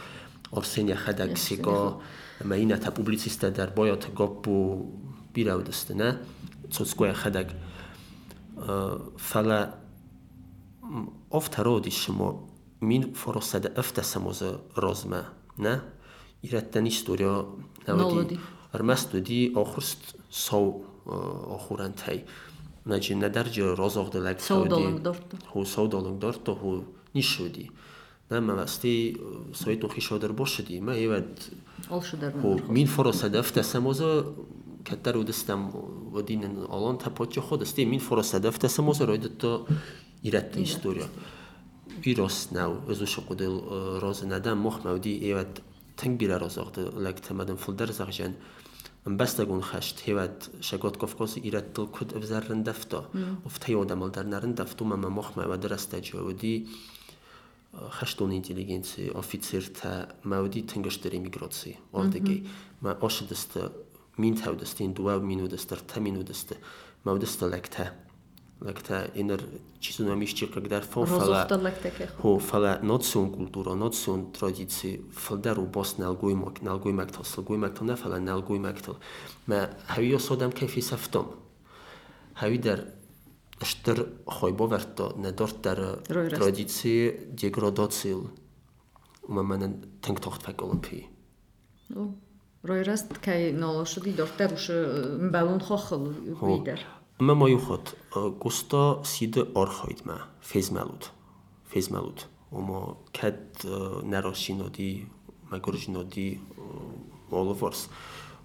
овсеня 0.51 0.97
хадаксиго 0.97 2.01
маината 2.45 2.91
публициста 2.91 3.51
дар 3.51 3.71
боята 3.77 4.09
гоппу 4.11 4.87
биравдастана 5.35 6.19
цоцкоя 6.71 7.15
хадак 7.15 7.53
фала 9.17 9.75
офтароди 11.31 11.91
шумо 11.91 12.49
мин 12.81 13.15
форосада 13.15 13.69
афтасамоза 13.77 14.61
розма 14.77 15.25
на 15.59 15.83
ираттан 16.43 16.87
история 16.89 17.45
наводи 17.87 18.41
армастуди 18.73 19.53
охурст 19.55 20.17
сов 20.31 20.75
охурантай 21.08 22.26
наҷи 22.86 23.14
надарҷи 23.16 23.62
розоғдалак 23.82 24.38
ҳу 25.54 25.66
савдолук 25.76 26.18
дорто 26.20 26.52
ҳу 26.62 26.84
нишуди 27.14 27.72
на 28.30 28.42
мавасти 28.42 29.18
соиту 29.54 29.88
хишодар 29.90 30.32
бошади 30.34 30.80
ма 30.80 30.94
евад 31.08 31.30
ҳу 31.90 32.72
мин 32.78 32.88
форосадафта 32.88 33.64
самоза 33.64 34.26
каттар 34.90 35.16
удастам 35.18 35.72
вадинен 36.16 36.66
олон 36.70 36.98
та 36.98 37.10
поча 37.10 37.42
ходасти 37.42 37.86
мин 37.86 38.00
форосадафта 38.00 38.70
самоза 38.70 39.06
ройдато 39.06 39.66
иратта 40.24 40.62
история 40.64 41.08
вирос 42.06 42.52
нав 42.52 42.90
өзуша 42.90 43.22
қудил 43.22 44.00
роза 44.00 44.26
надам 44.26 44.60
мохмавди 44.60 45.10
евад 45.10 45.62
танг 45.96 46.20
бира 46.20 46.40
розоғдалак 46.40 47.22
тамадан 47.22 47.58
фулдар 47.58 47.92
зағжан 47.92 48.34
بەستەگون 49.20 49.62
خەشت 49.70 49.98
هێوات 50.08 50.38
شەگۆت 50.68 50.96
کۆفکۆسی 51.02 51.44
ئیرەتڵ 51.46 51.86
کود 51.96 52.10
ئەفزارن 52.16 52.62
دەفتۆ 52.68 53.02
وفتەیەوە 53.46 53.86
دەمەڵدەرنەرن 53.92 54.54
دەفتومە 54.60 54.96
مە 55.04 55.10
مۆخمەوە 55.18 55.58
دەرەستە 55.64 55.98
جۆودی 56.08 56.58
خەشتون 57.98 58.32
ئینتیلیگەنسی 58.36 59.06
ئۆفیسیر 59.18 59.66
تا 59.80 59.92
ماودی 60.32 60.62
تنگەشتری 60.72 61.20
میگرۆسی 61.26 61.74
ئۆردەگەی 61.96 62.40
ما 62.84 62.92
ئۆش 63.02 63.16
دەستە 63.30 63.64
مین 64.22 64.36
تاو 64.42 64.56
دەستین 64.62 64.92
دوا 64.98 65.14
مین 65.30 65.40
و 65.42 65.48
دەستەر 65.54 65.80
تەمین 65.92 66.16
و 66.18 66.24
دەستە 66.30 66.56
ماودەستە 67.06 67.46
لەکتە 67.54 67.86
lekte 68.61 69.11
iner 69.15 69.41
cizunamiście 69.81 70.47
kagdar 70.47 70.85
fofala 70.85 71.47
hofala 72.23 72.79
not 72.83 73.05
sun 73.05 73.31
kultura 73.31 73.75
not 73.75 73.95
sun 73.95 74.33
tradici 74.33 75.03
faldaru 75.13 75.67
bos 75.67 75.99
nalguymak 75.99 76.63
nalguymak 76.63 77.11
to 77.11 77.25
salguymak 77.25 77.75
to 77.79 77.85
nefala 77.85 78.19
nalguymak 78.19 78.83
to 78.83 78.97
ma 79.47 79.69
haviyo 79.87 80.19
sodam 80.19 80.53
kefi 80.53 80.83
saftom 80.83 81.27
havidar 82.35 82.99
Штыр 83.63 84.09
хойбоверто 84.27 85.15
не 85.17 85.33
дортер 85.33 85.99
традиции 86.07 87.27
деградацил 87.33 88.31
ума 89.23 89.43
менен 89.43 89.85
тенк 90.01 90.21
тохт 90.21 90.47
пек 90.47 90.63
олопи. 90.63 91.09
Ройраст 92.63 93.19
кай 93.19 93.53
нолошуди 93.53 94.13
дортер 94.13 94.53
ушу 94.53 94.73
мбалун 95.19 95.61
хохол 95.61 96.13
бидер. 96.41 96.81
ма 97.19 97.35
моюхот 97.35 97.97
э, 98.15 98.29
густо 98.41 99.03
сиды 99.05 99.47
орхоидма 99.55 100.27
фезмалуд 100.41 101.11
фезмалуд. 101.71 102.27
Омо 102.51 102.99
кад 103.13 103.41
э, 103.65 104.01
наросиноди 104.05 105.07
магуржиноди 105.51 106.41
моловорс 107.31 107.89
э, 107.89 107.89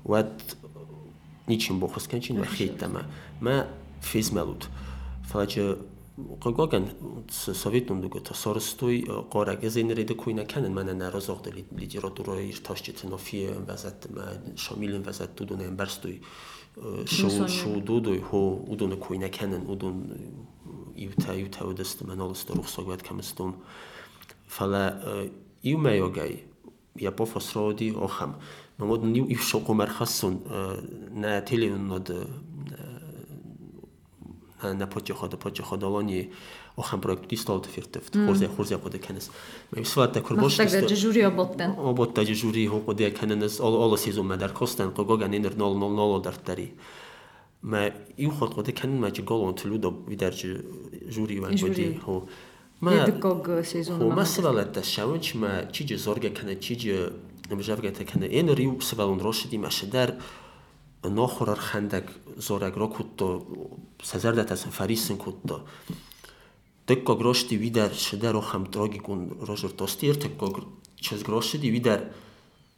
вад 0.03 0.58
ничин 1.48 1.80
бохусканчин 1.80 2.39
ва 2.39 2.46
хейттама 2.46 3.03
ма. 3.42 3.68
фезмалуд. 4.01 4.68
Фалаҷа 5.32 5.77
қогоган 6.42 6.89
советнум 7.30 8.01
дугута 8.01 8.34
сорустуй 8.34 9.06
қорага 9.32 9.70
зенреда 9.70 10.15
куйна 10.15 10.46
канан 10.46 10.74
мана 10.74 10.94
нарозоқ 10.94 11.48
лидиро 11.72 12.10
дуроир 12.10 12.60
тошчитинофием 12.60 13.65
вазат 13.65 14.08
шомилем 14.58 15.03
вазат 15.03 15.36
дудунаем 15.36 15.75
барстуй. 15.75 16.22
шоу 17.06 17.48
шоу 17.48 17.82
дудой 17.82 18.20
хо 18.20 18.56
удон 18.68 18.98
койна 18.98 19.30
кенен 19.30 19.70
удон 19.70 20.12
ивта 20.96 21.34
ивта 21.39 21.65
удест 21.65 22.01
манолс 22.01 22.46
дорух 22.46 22.70
согват 22.70 23.03
камстум 23.03 23.63
фала 24.48 25.30
иумайогай 25.62 26.46
я 26.96 27.12
пофос 27.12 27.56
роди 27.56 27.92
охам 27.92 28.36
мамод 28.77 29.03
нив 29.03 29.30
ив 29.30 29.44
шоку 29.44 29.74
мархасун 29.74 30.42
на 31.12 31.42
теле 31.42 31.75
нод 31.75 32.10
на 34.62 34.88
почехо 34.88 35.27
да 35.27 35.38
почехо 35.38 35.77
долони 35.77 36.32
och 36.75 36.86
han 36.86 37.01
projektu 37.01 37.36
istav 37.36 37.62
tefirteft 37.62 38.15
xorze 38.25 38.48
xorze 38.56 38.77
qode 38.84 39.00
kenes 39.00 39.30
me 39.72 39.82
bisvat 39.82 40.13
takur 40.13 40.38
bosh 40.38 40.58
tista 40.58 40.82
da 40.82 40.96
juri 40.96 41.25
obotten 41.25 41.75
obotta 41.77 42.22
juri 42.24 42.65
ho 42.68 42.80
qode 42.88 43.12
kenes 43.18 43.60
alla 43.62 43.98
sizum 43.98 44.27
madar 44.27 44.53
kosten 44.53 44.92
qogo 44.92 45.18
ganinir 45.18 45.53
000 45.58 46.22
dartari 46.24 46.68
me 47.62 47.92
ju 48.18 48.32
xot 48.38 48.56
qode 48.56 48.72
ken 48.80 49.00
ma 49.00 49.10
golon 49.10 49.53
tludo 49.56 49.89
vidar 50.08 50.34
juri 51.15 51.39
va 51.39 51.50
qode 51.50 51.88
ho 52.06 52.15
ma 52.82 52.92
edkog 53.06 53.46
sezon 53.63 54.01
ho 54.01 54.10
masalala 54.10 54.65
tashawch 54.65 55.36
ma 55.36 55.51
chiji 55.74 55.98
zorga 55.98 56.30
kana 56.38 56.56
chiji 56.56 56.92
namjavgata 57.50 58.03
kana 58.06 58.25
en 58.39 58.48
riu 58.60 58.82
svalon 58.82 59.20
roshidi 59.20 59.58
mashadar 59.58 60.10
ناخرار 61.03 61.60
خندق 61.60 62.03
زورگ 62.38 62.74
را 62.77 62.88
کد 62.88 63.20
سزر 64.03 64.32
دتسن 64.32 64.70
فریسن 64.70 65.18
کد 65.18 65.51
зораг 66.87 67.09
рокутто 67.09 67.14
сазардат 67.14 67.14
ас 67.14 67.17
фарисен 67.17 67.17
кутто 67.17 67.17
Текко 67.17 67.17
грошти 67.17 67.57
видер 67.57 67.95
шедер 67.95 68.35
охам 68.35 68.67
трогикун 68.67 69.31
рожер 69.43 69.71
тостир 69.71 70.17
текко 70.17 70.64
чез 70.97 71.23
грошти 71.23 71.71
видер 71.71 72.12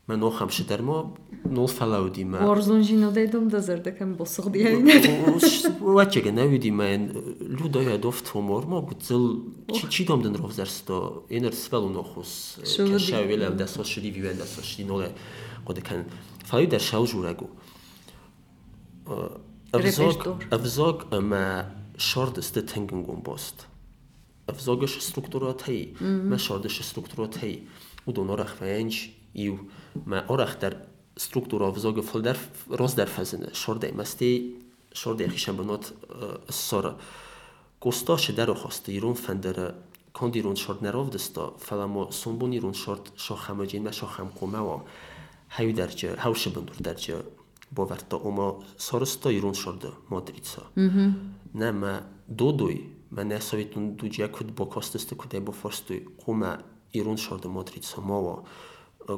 мен 0.09 0.23
охам 0.23 0.51
шедер 0.51 0.83
мо 0.83 1.17
нол 1.45 1.67
фалауди 1.67 2.25
ма 2.25 2.39
Орзун 2.39 2.83
жино 2.83 3.13
дедом 3.13 3.49
да 3.49 3.61
зердекем 3.61 4.15
босуг 4.15 4.47
дијајне. 4.47 5.79
Вачега 5.81 6.33
не 6.33 6.49
види 6.49 6.71
мен 6.71 7.13
лудо 7.63 7.81
ја 7.81 7.99
дофт 7.99 8.29
хумор 8.29 8.67
мо 8.67 8.83
гуцел 8.83 9.45
чи 9.73 9.89
чи 9.89 10.05
дом 10.05 10.23
ден 10.23 10.35
ровзерсто 10.35 11.25
енер 11.31 11.55
свелу 11.55 11.89
нохус 11.89 12.59
Шо 12.65 12.85
види? 12.85 12.99
ша 12.99 13.23
велел 13.23 13.55
да 13.55 13.69
со 13.69 13.85
шри 13.85 14.11
вивен 14.11 14.37
да 14.37 14.47
со 14.47 14.65
шри 14.65 14.85
ноле 14.85 15.13
коде 15.65 15.83
кен 15.83 16.05
фају 16.51 16.67
дер 16.67 16.81
шау 16.81 17.07
журагу 17.07 17.51
Репертуар. 19.07 20.37
Авзог 20.51 21.07
авзог 21.07 21.13
ма 21.13 21.67
afzogos 24.48 24.98
estruturotaí, 24.98 25.96
me 26.02 26.38
sedas 26.40 26.80
estruturotaí, 26.80 27.64
u 28.06 28.12
don 28.14 28.30
orach 28.30 28.56
veins 28.60 29.10
iu, 29.34 29.58
me 30.06 30.24
orach 30.30 30.60
der 30.62 30.78
struktúra 31.18 31.70
afzoga 31.70 32.04
fol 32.04 32.22
der 32.22 32.38
roz 32.70 32.96
der 32.96 33.08
fezene, 33.08 33.54
sordai 33.54 33.92
masti, 33.92 34.32
sordai 34.94 35.30
xisem 35.30 35.58
banot 35.58 35.94
sora. 36.50 36.96
Kostashi 37.80 38.34
der 38.36 38.50
oxosti, 38.50 38.96
irun 38.98 39.16
fendere, 39.16 39.74
kandi 40.14 40.40
irun 40.40 40.56
short 40.56 40.82
nerov 40.82 41.12
desta, 41.12 41.52
felamo 41.60 42.12
sombon 42.12 42.54
irun 42.54 42.74
short 42.74 43.12
shohamajin 43.18 43.84
me 43.84 43.92
shoham 43.92 44.32
kumewa, 44.32 44.84
hayu 45.58 45.74
derce, 45.74 46.16
hawshi 46.18 46.54
bandur 46.56 46.80
derce, 46.82 47.24
باورتا 47.72 48.18
اما 48.26 48.60
سارستا 48.78 49.30
ایرون 49.30 49.54
شده 49.54 49.92
مادریتسا 50.12 50.62
نه 51.56 51.72
ما 51.72 52.02
دو 52.38 52.52
دوی 52.52 52.82
не 53.15 53.41
советун 53.41 53.97
дуҷа 53.97 54.29
куд 54.29 54.53
бо 54.53 54.67
костесте 54.67 55.15
куде 55.15 55.41
бо 55.41 55.53
форстуй 55.53 56.09
қума 56.25 56.63
ирун 56.93 57.17
шорда 57.17 57.49
матрица 57.49 58.01
маво 58.01 58.45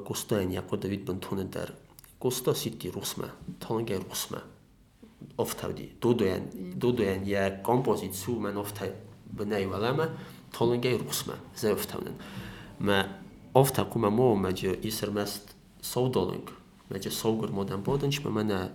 костоен 0.06 0.50
яко 0.52 0.76
давид 0.76 1.04
бантуне 1.04 1.44
дар 1.44 1.74
косто 2.18 2.54
сити 2.54 2.90
русма 2.90 3.30
таланге 3.60 3.98
русма 3.98 4.42
офтавди 5.36 5.92
додуен 6.00 6.50
додуен 6.74 7.24
я 7.24 7.62
композицию 7.62 8.40
мен 8.40 8.56
офта 8.56 8.94
бнай 9.26 9.66
валама 9.66 10.08
таланге 10.52 10.98
русма 10.98 11.34
зе 11.56 11.72
офтавнен 11.72 12.14
ма 12.78 13.08
офта 13.54 13.84
кума 13.84 14.10
мо 14.10 14.34
маҷа 14.36 14.72
исермест 14.82 15.54
совдолинг 15.80 16.52
маҷа 16.90 17.10
совгур 17.10 17.50
модан 17.50 17.82
боденч 17.82 18.24
ма 18.24 18.30
мана 18.30 18.72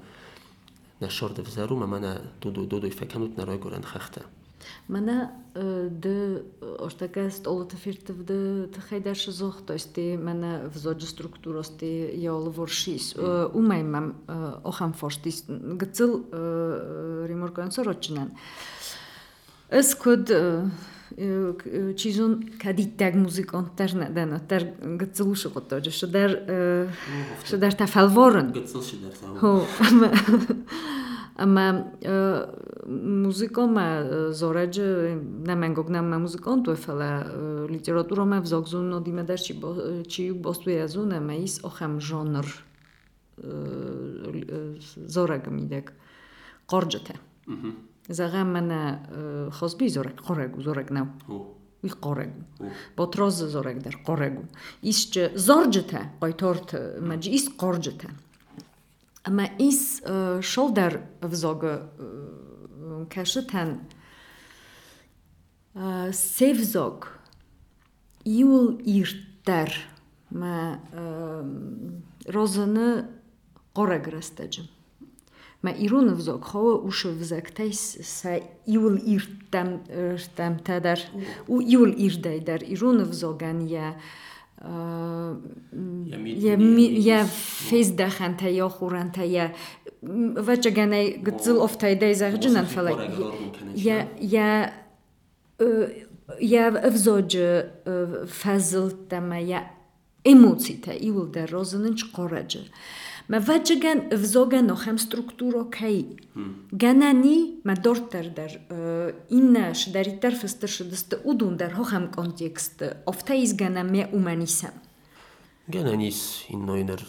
на 0.99 1.09
шорда 1.09 1.41
взару 1.41 1.75
ма 1.75 1.87
мана 1.87 2.21
доду 2.41 2.65
додуй 2.65 2.89
феканут 2.89 3.37
на 3.37 3.45
ройгурен 3.45 3.83
хахта 3.83 4.25
Mana 4.88 5.30
de 5.90 6.42
oshtaka 6.78 7.28
stolotafirtovda 7.30 8.36
haydashni 8.90 9.34
zo'r 9.36 9.60
to'sti 9.68 10.06
mana 10.18 10.52
vzoji 10.74 11.08
strukturasti 11.10 11.90
yo'livorshis 12.22 13.12
umaymam 13.54 14.12
ohamfoshtis 14.64 15.44
gitsil 15.82 16.16
rimorkonsorotchinan 17.30 18.32
is 19.72 19.94
kod 19.94 20.32
чизун 21.96 22.50
кадиттаг 22.62 23.14
музыконттар 23.14 23.94
надан 23.94 24.34
оттар 24.38 24.64
гцл 24.80 25.34
шуготто 25.34 25.80
шудар 25.90 26.38
шудар 27.44 27.72
тафалворын 27.74 28.52
гцл 28.52 28.82
шудар 28.82 29.12
хо 29.40 29.66
Հո 31.41 31.41
Ама 31.41 31.93
музикома 32.87 34.31
зореџе 34.33 35.21
на 35.45 35.53
менгогнама 35.53 36.17
музикон 36.17 36.63
тој 36.65 36.75
фала 36.81 37.09
литературома 37.69 38.39
взогзун 38.41 38.89
одиме 38.97 39.23
даш 39.23 39.45
чи 39.45 39.53
чи 40.09 40.31
босту 40.33 40.73
јазуна 40.73 41.21
ма 41.21 41.37
ис 41.37 41.59
охам 41.63 41.99
жанр 42.01 42.49
зорег 44.97 45.47
мидек 45.53 45.93
qorġete. 46.65 47.13
Zaga 48.09 48.43
mena 48.43 49.05
xosbi 49.53 49.93
zorek 49.93 50.17
qoregu 50.25 50.65
zorek 50.65 50.89
nav. 50.89 51.13
I 51.83 51.89
qoregu. 51.89 52.41
Botroz 52.97 53.45
zorek 53.45 53.83
der 53.83 54.01
qoregu. 54.01 54.47
Isçe 54.81 55.29
zorġete 55.37 56.17
qoytort 56.19 56.73
maġi 56.97 57.37
is 57.37 57.45
qorġete. 57.53 58.09
Amma 59.24 59.46
is 59.58 60.00
e, 60.00 60.42
shoulder 60.42 61.00
vzoga 61.22 61.74
e, 61.78 63.04
kashitan 63.08 63.78
e, 65.74 66.12
sevzog 66.12 67.06
iul 68.24 68.80
irtar 68.86 69.70
ma 70.30 70.78
rozini 72.34 73.04
qoragrastajim 73.76 74.66
ma 75.62 75.70
irun 75.70 76.10
vzok 76.18 76.44
hova 76.50 76.74
usha 76.88 77.12
vzaktay 77.14 77.72
sa 77.72 78.34
iul 78.66 78.98
irtam 79.06 79.78
irtam 79.88 80.58
tadar 80.66 81.00
u 81.48 81.62
iul 81.62 81.94
irdaydar 82.06 82.62
irun 82.66 83.04
vzogan 83.06 83.62
ya 83.70 83.94
я 84.64 86.56
фездаханта 87.26 88.48
я 88.48 88.68
хуранта 88.68 89.22
я 89.22 89.54
вачаганай 90.02 91.16
гцил 91.18 91.62
офтайда 91.62 92.12
изагджинан 92.12 92.66
фала 92.66 93.10
я 93.74 94.08
я 94.18 94.72
я 96.40 96.70
взоҷ 96.70 97.36
фазлтама 98.28 99.40
я 99.40 99.70
эмоцита 100.24 100.92
иулда 100.92 101.46
розанинч 101.46 102.04
қораҷа 102.14 102.60
Me 103.32 103.38
vece 103.40 103.74
gen 103.80 104.00
evzoge 104.12 104.60
no 104.62 104.74
hem 104.76 104.98
struktur 104.98 105.54
okey. 105.54 106.02
Hmm. 106.34 106.54
Geneni 106.76 107.60
me 107.64 107.74
dört 107.84 108.12
der 108.12 108.24
e, 108.24 108.36
der 108.36 110.32
uh, 111.12 111.30
udun 111.30 111.58
der 111.58 111.72
hohem 111.72 112.10
kontekstı. 112.10 112.84
E, 112.84 113.02
Ofte 113.06 113.36
iz 113.36 113.56
gene 113.56 113.82
me 113.82 114.10
umen 114.12 114.40
isem. 114.40 114.72
Geneni 115.68 116.08
iz 116.08 116.44
inno 116.48 116.76
iner 116.76 117.06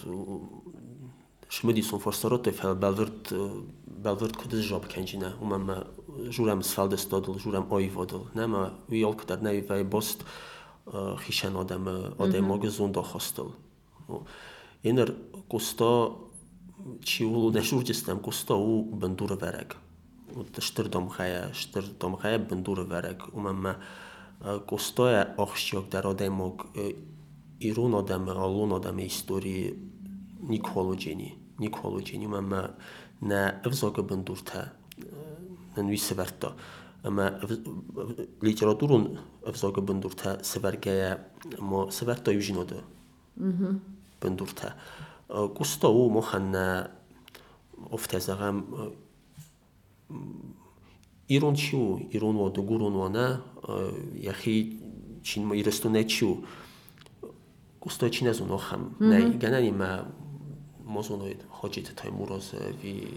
şi 1.49 1.67
medis 1.67 1.93
on 1.93 1.99
forstarot 1.99 2.47
efel 2.47 2.81
belvırt 2.81 3.31
e, 3.31 3.35
belvırt 4.05 4.37
kudiz 4.37 4.69
job 4.69 4.87
kencine. 4.87 5.29
Umen 5.41 5.61
me 5.61 5.75
jurem 6.29 6.63
sfalde 6.63 6.97
jurem 7.43 7.71
oiv 7.71 7.97
odul. 7.97 8.21
Nema 8.35 8.71
vi 8.89 8.99
yol 8.99 9.13
kadar 9.13 9.43
nevi 9.43 9.69
vay 9.69 9.91
bost 9.91 10.23
uh, 10.85 11.21
hişen 11.21 11.55
odem 11.55 11.87
odem 12.19 12.43
mm 12.43 12.49
-hmm. 12.49 12.53
ogezun 12.53 12.93
hostel. 12.93 13.45
Inner. 14.83 15.09
kusto 15.53 15.89
që 17.05 17.25
u 17.29 17.47
në 17.53 17.61
Shurgjistan, 17.63 18.21
kusto 18.25 18.57
u 18.57 18.79
bëndurë 18.99 19.37
verek. 19.39 19.77
U 20.33 20.43
të 20.49 20.63
shtër 20.65 20.89
domkhaja, 20.93 21.43
shtër 21.53 21.93
domkhaja 22.01 22.41
bëndurë 22.49 22.87
verek. 22.89 23.27
U 23.33 23.43
me 23.45 23.53
me 23.53 23.75
kustoja 24.67 25.27
oxshjok 25.39 25.89
dhe 25.91 26.01
rodemog 26.03 26.65
i 27.63 27.71
runo 27.73 28.01
dhe 28.03 28.17
me 28.19 28.31
alluno 28.31 28.79
dhe 28.83 28.91
me 28.91 29.05
histori 29.07 29.55
Nikolu 30.49 30.97
gjeni. 30.99 31.29
Nikolu 31.59 32.01
gjeni, 32.03 32.27
u 32.27 32.33
me 32.33 32.41
me 32.41 32.63
në 33.23 33.41
evzogë 33.69 34.03
bëndurë 34.09 34.63
uh, 34.63 34.65
në 35.77 35.85
nëjë 35.87 36.17
verto. 36.19 36.51
Ama 37.07 37.29
uh, 37.45 37.53
literaturën 38.43 39.07
evzogë 39.51 39.85
bëndurë 39.87 40.19
të 40.23 40.35
sëvergeja, 40.49 41.13
mo 41.61 41.85
sëverto 41.91 42.35
ju 42.35 42.41
gjinodo. 42.41 42.81
Mm 43.37 43.53
-hmm. 43.53 43.79
Bëndurë 44.21 44.59
të. 44.59 44.73
کوستو 45.33 45.87
او 45.87 46.13
مخن 46.13 46.55
افتاد 47.91 48.21
زم 48.21 48.63
ایران 51.27 51.53
چیو 51.53 51.99
ایران 52.09 52.35
وادو 52.35 52.61
گرون 52.61 52.93
وانا 52.93 53.41
یا 54.15 54.31
خی 54.31 54.79
چین 55.23 55.45
ما 55.45 55.53
ایرستو 55.53 55.89
نه 55.89 56.03
چیو 56.03 56.37
کوستو 57.81 58.09
چین 58.09 58.27
نه 59.01 59.29
گناهی 59.29 59.71
ما 59.71 59.99
مزونه 60.85 61.35
خودیت 61.49 61.95
تای 61.95 62.11
وی 62.83 63.07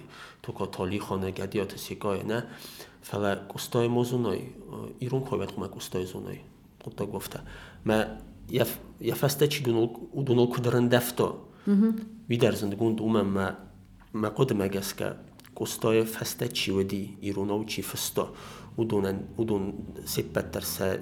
تو 0.43 0.53
کاتالی 0.53 1.01
خانه 1.01 1.31
گدیات 1.31 1.77
سیگای 1.77 2.23
نه 2.23 2.45
فلا 3.03 3.35
کوستو 3.35 3.89
مزونه 3.89 4.41
ایران 4.99 5.25
خوبه 5.25 5.47
تو 5.47 5.61
ما 5.61 5.69
کوستو 5.69 5.99
مزونه 5.99 6.41
خودت 6.85 7.03
گفته 7.03 7.41
ما 7.87 8.05
یا 9.01 9.15
فاستا 9.15 9.47
چی 9.47 9.63
دونو 10.27 10.47
کدرن 10.47 10.89
دفتو 10.89 11.35
Widersen 12.29 12.77
gund 12.79 13.01
umem 13.01 13.27
me 13.27 13.47
me 14.13 14.31
qudme 14.31 14.69
geske 14.69 15.13
Kostojev 15.57 16.17
hästi 16.21 16.73
odi 16.73 17.17
irunauči 17.23 17.83
festo. 17.83 18.35
Udun, 18.77 19.07
udun 19.39 19.73
sippeterse 20.05 21.01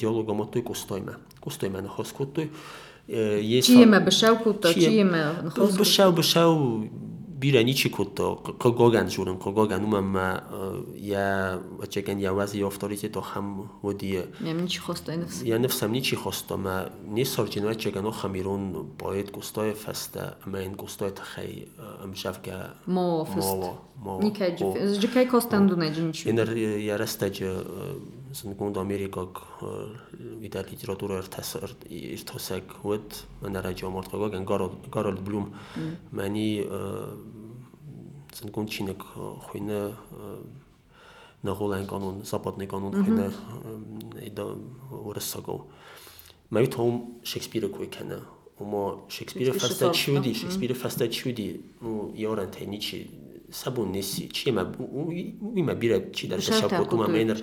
dialogomatui 0.00 0.62
Kostoime. 0.62 1.12
Kostoime 1.40 1.82
na 1.82 1.88
hoskotui. 1.88 2.50
Čijeme 3.64 4.00
bešel 4.00 4.36
kuta, 4.44 4.72
čijeme 4.72 5.18
na 5.18 5.50
hoskotui. 5.50 5.78
Bešel, 5.78 6.12
bešel, 6.12 6.54
ما 10.00 10.40
یا 10.96 11.60
چکن 11.88 12.18
یا 12.18 12.34
وضعی 12.36 12.62
افتاری 12.62 12.96
که 12.96 13.08
تو 13.08 13.20
هم 13.20 13.70
ودیه. 13.84 14.28
یعنی 14.44 14.66
چی 14.66 14.80
خواسته 14.80 15.16
نفس؟ 15.16 15.42
یا 15.42 15.58
نفسم 15.58 15.90
نی 15.90 16.00
چی 16.00 16.16
خواسته 16.16 16.54
ما 16.54 16.80
نی 17.08 17.24
سال 17.24 17.46
جنوه 17.46 17.74
چکن 17.74 18.10
خمیرون 18.10 18.72
باید 18.98 19.32
گستای 19.32 19.72
فسته 19.72 20.32
اما 20.46 20.58
این 20.58 20.72
گستای 20.72 21.10
تخی 21.10 21.66
امشف 22.04 22.42
که 22.42 22.52
ما 22.86 23.24
فست. 23.24 23.56
نی 24.20 24.30
که 24.30 24.56
جکای 25.00 25.26
کاستندو 25.26 25.76
نجن 25.76 26.12
Sunt 28.34 28.58
Ամերիկակ 28.58 29.40
վիտալ 30.42 30.70
լիտերատուրա 30.72 31.18
երթոսակ 31.22 32.72
ոտ 32.82 33.18
մնարաջի 33.44 33.86
ամարտակակ 33.88 34.36
են 34.40 34.46
Կարլ 34.50 35.20
Բլում 35.28 35.46
մանի 36.18 36.48
sunt 38.34 38.58
չինեք 38.74 39.06
խույնը 39.46 39.80
նողոլային 41.44 41.88
կանոն, 41.90 42.20
սապատնի 42.26 42.68
կանոն 42.72 42.94
խույնը 42.98 43.28
դա 44.38 44.46
որսակով։ 45.04 45.60
Մայ 46.54 46.64
թոմ 46.74 46.96
Շեքսպիրը 47.30 47.70
կույքենը, 47.74 48.18
ոմա 48.60 48.82
Շեքսպիրը 49.14 49.54
ֆաստաչյուդի, 49.60 50.32
Շեքսպիրը 50.40 50.76
ֆաստաչյուդի, 50.82 51.46
ու 51.84 52.00
եորան 52.24 52.52
թե 52.54 52.68
նիչի 52.74 53.00
sabunisi, 53.54 54.28
čia 54.34 54.50
ima, 54.50 54.64
ima 55.62 55.74
bira, 55.74 56.00
či 56.12 56.28
dar 56.28 56.42
sa 56.42 56.68
kuma 56.90 57.06
menar, 57.08 57.38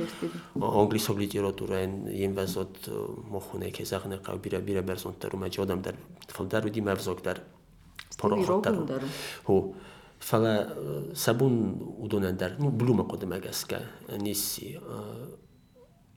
anglisog 0.82 1.18
literatura 1.24 1.80
in 1.84 2.36
va 2.36 2.46
zot 2.56 2.90
mohune 3.32 3.72
ke 3.72 3.86
zagne 3.86 4.20
qav 4.26 4.42
bira 4.44 4.60
bira 4.60 4.82
berson 4.82 5.16
taruma 5.20 5.48
jodam 5.50 5.82
dar 5.82 5.96
fal 6.28 6.48
daru 6.52 6.70
di 6.70 6.82
mavzok 6.82 7.24
dar 7.24 7.38
paroxot 8.20 8.62
dar. 8.92 9.02
Ho. 9.48 9.58
فلا 10.22 10.68
سبون 11.14 11.82
ودونن 12.00 12.36
در 12.36 12.62
نو 12.62 12.70
بلوم 12.70 13.02
قدم 13.02 13.32
اگس 13.32 13.66
که 13.68 13.80
نیسی 14.20 14.80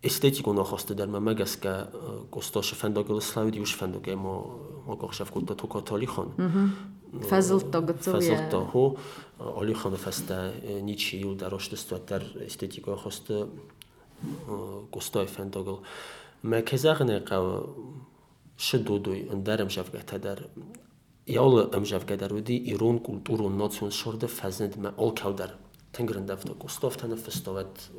استیتیکو 0.04 0.52
نخواسته 0.52 0.94
در 0.94 1.06
ممگ 1.06 1.40
است 1.40 1.62
که 1.62 1.84
گستا 2.30 2.62
شفندگل 2.62 3.20
سلاوی 3.20 3.50
دیو 3.50 3.64
شفندگه 3.64 4.14
ما 4.14 4.60
ما 4.86 4.96
گخشف 4.96 5.30
کتا 5.30 5.54
تو 5.54 5.66
کاتالی 5.66 6.06
خان 6.06 6.28
фазлто 7.29 7.81
гцовия 7.81 8.37
фазлто 8.37 8.65
хо 8.65 8.97
алихон 9.39 9.95
фаста 9.97 10.53
ничи 10.81 11.17
юл 11.17 11.35
дароштество 11.35 11.99
дар 11.99 12.23
эстетику 12.47 12.95
хосте 12.95 13.47
гостой 14.91 15.27
фандагол 15.27 15.83
ма 16.43 16.61
кезагне 16.61 17.19
қав 17.19 17.69
шдудуй 18.57 19.29
дарам 19.33 19.69
шавгата 19.69 20.19
дар 20.19 20.47
ял 21.25 21.69
амжавгадаруди 21.73 22.57
ирон 22.73 22.99
культуру 22.99 23.49
национ 23.49 23.91
шорда 23.91 24.27
фазнед 24.27 24.75
ма 24.77 24.93
ол 24.97 25.13
кавдар 25.15 25.55
тенграндавта 25.91 26.53
густав 26.53 26.97
тана 26.97 27.15
фестоват 27.15 27.89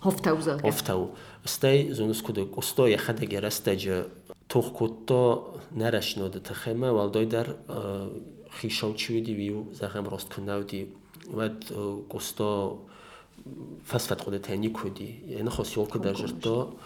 хофтауза 0.00 0.58
хофтау 0.58 1.14
стай 1.44 1.90
зунус 1.92 2.22
куде 2.22 2.44
густо 2.44 2.86
яхада 2.86 3.26
герастаҷа 3.26 4.06
тухкутто 4.47 5.61
нарашинода 5.71 6.39
тахема 6.39 6.93
валдой 6.93 7.25
дар 7.25 7.57
э, 7.67 8.19
хишончивиди 8.61 9.31
вию 9.31 9.67
захем 9.73 10.07
росткунавди 10.07 10.95
вад 11.27 11.65
э, 11.69 12.01
густо 12.09 12.79
фасфатқуда 13.85 14.39
тайни 14.39 14.69
куди 14.69 15.21
яъне 15.25 15.49
хосиолку 15.49 15.99
дар 15.99 16.15
жирто 16.15 16.77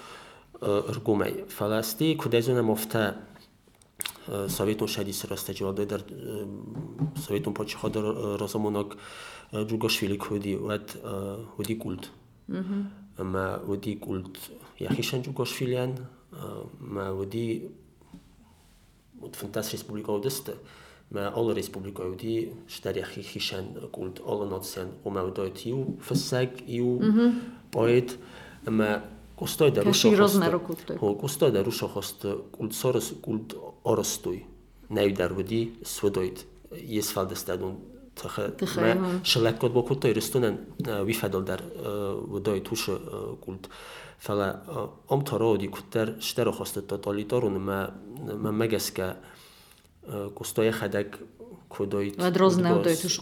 иргумай 0.62 1.32
э, 1.32 1.46
фаласти 1.48 2.16
кудайзона 2.16 2.64
мофта 2.64 3.18
советун 4.48 4.88
шадис 4.88 5.24
ростаҷи 5.26 5.64
валдой 5.64 5.86
дар 5.86 6.02
советун 7.26 7.54
подшиҳо 7.54 7.90
дар 7.90 8.38
розамонок 8.40 8.98
ҷугошвили 9.52 10.18
куди 10.18 10.56
вад 10.56 10.96
ҳуди 11.58 11.76
гулд. 11.76 12.10
Ма 13.18 13.60
ҳуди 13.68 13.96
гулд 13.96 14.38
яхишан 14.80 15.22
ҷугошвилиан. 15.24 15.92
მოვედი 16.32 17.46
15 19.22 19.76
რესპუბლიკაუდეст 19.76 20.52
ол 21.12 21.54
республикауди 21.54 22.54
шдаряхи 22.70 23.22
хишан 23.22 23.90
култ 23.92 24.22
олоноцен 24.24 24.92
умавдоитиу 25.04 25.98
фсаг 26.08 26.50
иу 26.68 27.02
поэт 27.72 28.18
ма 28.66 29.04
кустоида 29.36 29.84
рушохост 29.84 30.40
хо 31.00 31.16
кустоида 31.16 31.64
рушохост 31.64 32.26
култ 32.52 32.74
сорос 32.74 33.14
култ 33.22 33.56
оростуй 33.84 34.46
навидарвуди 34.90 35.74
сводоит 35.84 36.46
есфалдестадун 36.72 37.80
тха 38.16 38.54
ма 38.78 39.20
шалакот 39.26 39.74
бокутои 39.74 40.14
рестунан 40.14 40.60
вифадолдар 40.80 41.62
водоит 41.76 42.72
уш 42.72 42.90
култ 43.42 43.68
Fala 44.22 44.48
am 45.10 45.22
tarodi 45.26 45.68
kutter 45.76 46.16
shtero 46.22 46.52
khostet 46.54 46.88
totalitar 46.88 47.44
un 47.44 47.58
ma 47.60 47.80
ma 48.44 48.52
magaska 48.52 49.16
kustoy 50.38 50.72
khadak 50.72 51.18
kudoyt. 51.70 52.16
Vad 52.18 52.38
rozna 52.38 52.76
udoyt 52.78 53.06
ush 53.10 53.20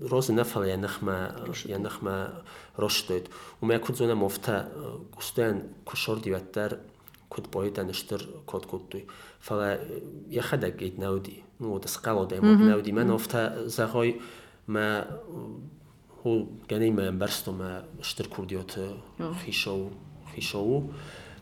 роз 0.00 0.28
нафала 0.28 0.64
я 0.64 0.76
нахма 0.76 1.32
я 1.64 1.78
нахма 1.78 2.42
роштойт 2.76 3.30
у 3.60 3.66
ме 3.66 3.78
кудзона 3.78 4.14
мофта 4.14 4.68
кустен 5.14 5.68
кушор 5.84 6.20
диваттар 6.20 6.80
куд 7.28 7.48
боидан 7.48 7.92
штыр 7.92 8.22
код 8.46 8.66
куддуй 8.66 9.06
фала 9.40 9.78
я 10.28 10.42
хада 10.42 10.70
гейт 10.70 10.98
науди 10.98 11.44
ну 11.58 11.78
дас 11.78 11.98
қало 12.02 12.26
да 12.26 12.40
мод 12.42 12.60
науди 12.60 12.92
мен 12.92 13.10
офта 13.10 13.68
захой 13.68 14.20
ма 14.66 15.06
ху 16.22 16.48
гани 16.68 16.90
мен 16.90 17.18
барсто 17.18 17.52
ма 17.52 17.84
штыр 18.02 18.28
курдиот 18.28 18.78
хишоу 19.44 19.90
იშოუ 20.42 20.76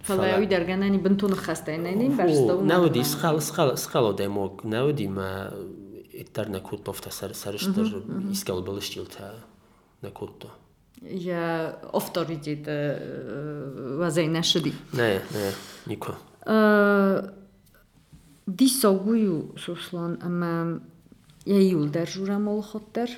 ხალაი 0.05 0.47
დარგანანი 0.53 0.99
ბნტუნ 1.01 1.33
ხასტაინენი 1.45 2.07
ბარსტო 2.19 2.55
ნაუდი 2.69 3.03
სხალ 3.09 3.41
სხალ 3.41 3.71
სხალო 3.81 4.13
დემო 4.21 4.45
ნაუდი 4.69 5.07
მა 5.17 5.31
ეთარნა 6.23 6.61
კუტოფთა 6.61 7.11
სარშტერ 7.11 7.89
ისკალბელშტილთა 8.37 9.29
ნაკუტო 10.05 10.51
я 11.03 11.79
авторитет 11.93 12.69
вазайна 13.99 14.43
шиди 14.43 14.73
не 14.93 15.21
не 15.35 15.49
нико 15.87 16.17
дисогую 18.47 19.55
суслан 19.59 20.19
ама 20.23 20.81
я 21.45 21.61
юлдар 21.61 22.09
журамол 22.09 22.63
хоттер 22.63 23.09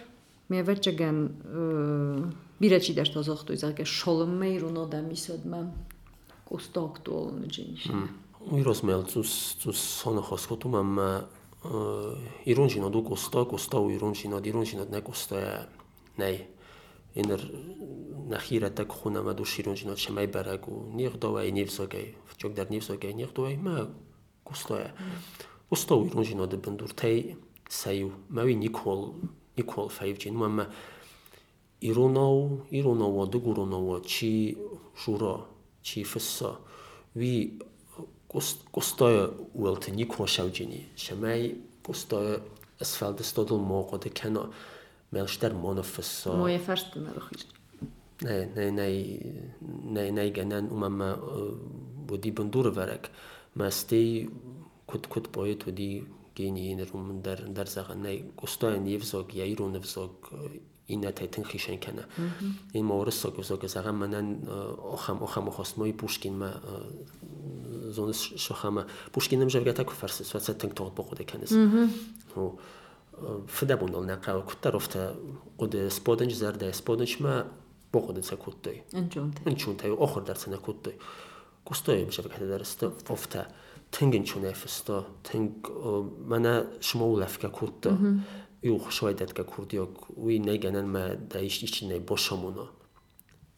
мевачаган 0.49 2.33
밀어치더서 2.61 3.21
ზოხტუ 3.29 3.53
ისაკე 3.57 3.85
შოლმეირუნოდა 3.85 5.01
მისოდმა 5.05 5.61
კუსტოქტუ 6.49 7.11
ოლნჯინში 7.21 7.91
ვიროს 8.53 8.81
მელწუს 8.87 9.33
წუს 9.61 9.81
სონოხოს 10.01 10.45
ხუთუმამა 10.49 11.09
ირონჯინო 12.47 12.89
დუ 12.95 13.01
კუსტო 13.11 13.41
კუსტო 13.51 13.79
ირონჯინო 13.97 14.39
ირონჯინო 14.49 14.85
ნა 14.95 15.01
კუსტო 15.03 15.37
ნაი 16.21 16.37
ენერ 17.21 17.41
ნახირა 18.33 18.71
так 18.71 18.89
ხუნამა 18.89 19.33
დუ 19.37 19.45
შირონჯინო 19.53 19.95
შემაიბარაკუ 19.99 20.73
ნიღდოვა 20.97 21.41
ინივსოკეი 21.51 22.09
ჩოგდარ 22.41 22.67
ნივსოკეი 22.73 23.13
ნიღდოვა 23.21 23.51
იმა 23.59 23.77
კუსტო 24.47 24.77
კუსტო 25.69 25.95
ირონჯინო 26.07 26.45
დებენდურთეი 26.53 27.19
საიუ 27.67 28.11
მავი 28.31 28.55
ნიკოლ 28.63 29.01
ნიკოლ 29.59 29.87
5G 29.91 30.31
მამა 30.31 30.65
ایروناو 31.87 32.67
ایروناو 32.71 32.71
이루나우 32.71 33.23
이루나와 33.23 33.29
누구로나와 33.33 34.03
치 34.03 34.57
슈라 35.03 35.25
치 35.87 36.03
피사 36.03 36.59
위 37.15 37.59
قصدای 38.75 39.17
ولتنی 39.55 40.05
کوشوجینی 40.05 40.81
شمای 40.97 41.55
قصدای 41.87 42.39
اسفلد 42.81 43.21
استادل 43.21 43.57
موقع 43.57 43.99
ملش 43.99 44.13
کنا 44.19 44.45
ملشتر 45.13 45.53
منفس 45.53 46.27
ما 46.27 46.51
یفرست 46.51 46.87
خیلی 47.27 47.45
نه 48.23 48.37
نه 48.57 48.71
نه 48.71 48.89
نه 49.95 50.11
نه 50.11 50.31
گنن 50.31 50.65
ما 50.99 51.15
بودی 52.09 52.31
بندور 52.31 52.67
ورک 52.79 53.05
مستی 53.57 54.29
کت 54.89 55.05
کد 55.13 55.27
بای 55.33 55.55
تو 55.55 55.71
دی 55.71 56.07
گینی 56.35 56.61
این 56.69 56.79
در 56.79 56.97
من 56.97 57.21
در 57.21 57.35
در 57.35 57.65
زغنه 57.65 58.23
قصدای 58.43 58.79
نیفزاگ 58.79 59.35
یا 59.35 59.55
رو 59.59 59.69
نفزاگ 59.71 60.11
inne 60.87 61.13
tinchlikchénkenne. 61.13 62.07
Én 62.73 62.85
mór 62.85 63.13
szogus 63.13 63.75
agam 63.75 63.97
menen 63.97 64.45
так 64.45 65.23
ocham 65.23 65.47
ochas 65.47 65.75
mai 65.75 65.93
puskinme 65.93 66.61
zon 67.91 68.13
sochame 68.13 68.85
puskin 69.11 69.39
nem 69.39 69.49
zsebgetek 69.49 69.91
fersze 69.91 70.25
szettünk 70.25 70.73
tot 70.73 70.93
bokode 70.93 71.25
kennis. 71.25 71.51
Fdebundal 73.47 74.05
nepra 74.05 74.43
kutarovte 74.45 75.15
ode 75.57 75.89
spodincs 75.89 76.35
zerde 76.35 76.73
spodincsme 76.73 77.51
bokodice 77.91 78.37
kuttai. 78.37 78.83
Incsúntai 79.45 79.91
ochordarcene 79.91 80.57
kuttai. 80.57 80.95
Kustoim 81.63 82.11
zsebgetek 82.11 82.49
erste 82.49 82.91
ofte. 83.09 83.55
Tingen 83.91 84.23
csúnefesta, 84.23 85.07
ting 85.21 85.51
mene 86.29 86.69
smólefke 86.79 87.51
kutta. 87.51 87.91
Mm 87.91 87.97
-hmm. 87.97 88.46
უხშვედეთკა 88.75 89.45
ქურდიოკ 89.53 89.93
უინეგანან 90.17 90.87
მა 90.95 91.03
და 91.31 91.39
ისჩინე 91.47 92.01
ბოშომუნო. 92.09 92.67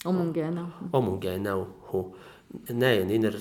ომუნგენა 0.06 0.64
ომუნგენა 0.94 1.52
ჰო 1.90 2.00
ნაი 2.70 3.02
ნინერ 3.10 3.36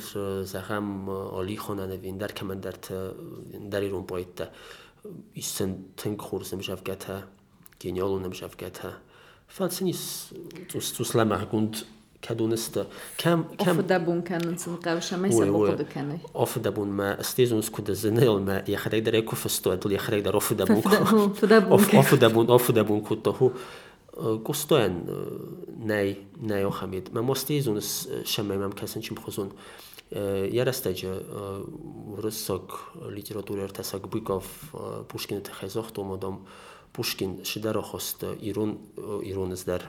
ზახამ 0.49 1.05
ოლიხონანე 1.37 1.97
ვინდარ 2.01 2.31
კემანდართ 2.33 2.83
დარი 3.71 3.87
რომ 3.93 4.03
პოიტა 4.09 4.49
ისენ 5.37 5.69
თენქურსემ 6.01 6.65
შავკათა 6.65 7.15
გენიოლუნემ 7.77 8.33
შავკათა 8.39 8.89
ფალცენის 9.53 10.01
წუს 10.73 10.87
წუსლა 10.97 11.23
მაგუნდ 11.29 11.73
كادونستا 12.21 12.85
كم 13.17 13.43
كم 13.43 13.69
أفدبون 13.69 14.21
كان 14.21 14.57
سنقاوش 14.57 15.13
ما 15.13 15.27
يسبقوا 15.27 15.75
كان 15.75 16.17
أفدبون 16.35 16.87
ما 16.87 17.19
استيزونس 17.19 17.69
كده 17.69 17.93
زنيل 17.93 18.29
ما 18.29 18.63
يخرج 18.67 18.99
در 18.99 19.15
يكو 19.15 19.35
فستو 19.35 19.73
أدل 19.73 19.91
يخرج 19.91 20.21
در 20.21 20.37
أفدبون 20.37 20.81
أفدبون 21.93 22.49
أفدبون 22.49 23.01
كده 23.09 23.31
هو 23.31 23.51
گستان 24.43 25.03
نای 25.79 26.15
نای 26.41 26.63
و 26.63 26.69
خمید 26.69 27.09
من 27.13 27.21
مستیزونس 27.21 28.07
شمه 28.23 28.57
مم 28.57 28.71
کسان 28.71 29.01
چیم 29.01 29.17
Puškin 36.97 37.37
Šiderohos 37.45 38.15
Irun, 38.41 38.77
Irun 39.23 39.53
jest 39.53 39.69
dar. 39.69 39.85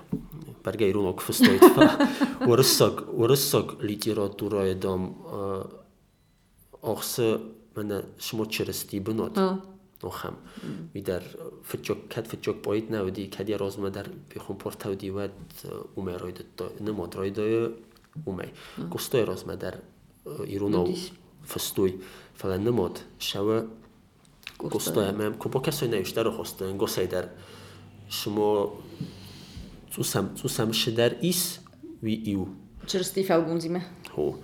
Berge 0.65 0.89
Irun 0.89 1.09
okvustojtva 1.09 1.89
Ursog, 2.53 3.07
Ursog 3.17 3.79
literatūroje 3.81 4.77
dom 4.77 5.09
uh, 5.09 5.65
Ohse 6.85 7.33
mene 7.77 8.03
šmočeres 8.21 8.85
tibinot. 8.91 9.41
Mm. 9.41 9.79
نخم 10.05 10.35
وی 10.95 11.01
در 11.01 11.23
فچوک 11.65 12.09
کد 12.09 12.27
فچوک 12.27 12.57
باید 12.63 12.93
نودی 12.95 13.27
کدی 13.27 13.55
راز 13.55 13.79
ما 13.79 13.89
در 13.89 14.07
بیخون 14.35 14.57
پر 14.57 14.73
تودی 14.73 15.11
ود 15.11 15.31
اومه 15.95 16.17
رای 16.17 16.33
دتا 16.33 16.71
نماد 16.81 17.15
رای 17.17 17.31
دای 17.31 17.69
اومه 18.25 18.49
گستای 18.91 19.25
راز 19.25 19.47
ما 19.47 19.55
در 19.55 19.75
ایرون 20.45 20.75
او 20.75 20.95
فستوی 21.49 21.95
فلا 22.35 22.57
نماد 22.57 23.01
شوه 23.19 23.67
gustuje. 24.59 25.33
Kupo 25.39 25.61
kesoj 25.61 25.89
neušter 25.89 26.31
hostin, 26.37 26.77
gosej 26.79 27.09
der 27.09 27.31
šmo 28.11 28.79
cusem 29.95 30.31
cusem 30.37 30.73
šider 30.73 31.17
is 31.23 31.61
vi 32.03 32.15
iu. 32.33 32.49
Črsti 32.87 33.25
felgun 33.25 33.61
zime. 33.61 33.83
Ho. 34.15 34.35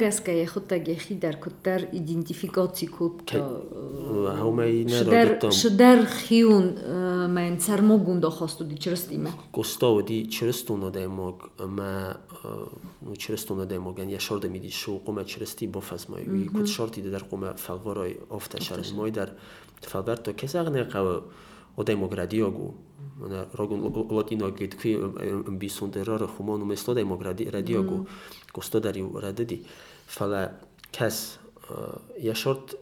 گسکه 0.00 0.46
خود 0.46 0.72
گخی 0.72 1.14
در 1.14 1.32
کتر 1.32 1.88
ایدنتیفیکاتی 1.92 2.88
کت 2.98 3.34
هاومای 4.38 4.84
نرادتم. 4.84 5.50
شدر 5.50 6.04
خیون 6.04 6.64
من 7.26 7.58
سرموگون 7.58 8.20
دا 8.20 8.30
خواستو 8.30 8.64
دی 8.64 8.74
چرستیمه 8.74 9.30
گستاو 9.52 10.02
دی 10.02 10.26
چرستونو 10.26 10.90
دی 10.90 11.06
موگ 11.06 11.34
ما 11.68 12.14
نو 13.02 13.14
چرستونو 13.18 13.64
دی 13.64 13.78
موگن 13.78 14.08
یا 14.08 14.18
شارده 14.18 14.48
میدی 14.48 14.70
شو 14.70 14.98
قوم 14.98 15.24
چرستی 15.24 15.66
بافز 15.66 16.10
مای 16.10 16.24
وی 16.24 16.50
کت 16.54 16.66
شارتی 16.66 17.02
در 17.02 17.18
قوم 17.18 17.52
فلوارای 17.52 18.14
آفتا 18.28 18.60
شرز 18.60 18.92
مای 18.92 19.10
در 19.10 19.28
فلورتو 19.82 20.32
کساق 20.32 20.76
نقاو 20.76 21.22
odaj 21.75 21.95
mog 21.95 22.13
radiogu, 22.13 22.73
na 23.19 23.45
rogun 23.53 23.83
lotino 24.11 24.51
git 24.51 24.75
kvi 24.79 24.95
bisun 25.59 25.91
terror 25.91 26.27
humonu 26.37 26.65
mesto 26.65 26.93
daj 26.93 27.03
mog 27.03 27.21
radiogu, 27.51 28.05
gospodari 28.53 29.03
radedi. 29.21 29.61
Fala 30.07 30.49
kas 30.97 31.39
ja 32.21 32.35
short 32.35 32.75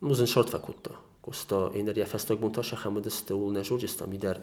muzin 0.00 0.26
short 0.26 0.50
fakutta. 0.50 0.90
Kosto 1.24 1.70
ener 1.74 1.98
ja 1.98 2.06
festog 2.06 2.40
buntasha 2.40 2.76
hamudeste 2.76 3.34
ulne 3.34 3.62
jurgista 3.64 4.06
midar 4.06 4.42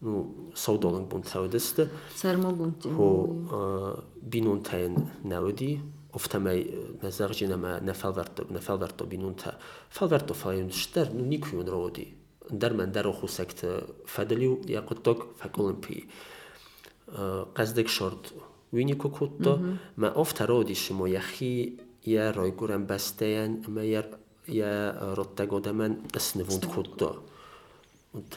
ну 0.00 0.50
саудоланг 0.54 1.08
бун 1.08 1.24
саудест 1.24 1.80
сармогунти 2.16 2.88
хо 2.88 4.06
бинунтайн 4.22 4.96
навди 5.24 5.80
офтамай 6.12 6.74
назаржина 7.02 7.56
ма 7.56 7.80
нафалварто 7.82 8.46
нафалварто 8.50 9.04
бинунта 9.06 9.58
фалварто 9.90 10.34
файун 10.34 10.70
штер 10.70 11.10
ну 11.12 11.24
никуйун 11.24 11.68
дарман 12.49 12.91
даро 12.91 13.13
хусакта 13.13 13.67
э, 13.67 13.93
фадалиу 14.05 14.61
якутток 14.67 15.27
факолимпии 15.39 16.09
э, 17.07 17.45
қаздак 17.55 17.89
шорт 17.89 18.33
винику 18.71 19.09
кутто 19.09 19.77
ма 19.95 20.09
офтароди 20.09 20.73
шумо 20.73 21.07
яхи 21.07 21.79
я 22.03 22.31
ройгурам 22.33 22.85
бастаян 22.85 23.63
ма 23.67 23.83
я 23.83 24.05
я 24.47 25.13
роттагодаман 25.15 25.97
аснивунд 26.13 26.65
кутто 26.65 27.23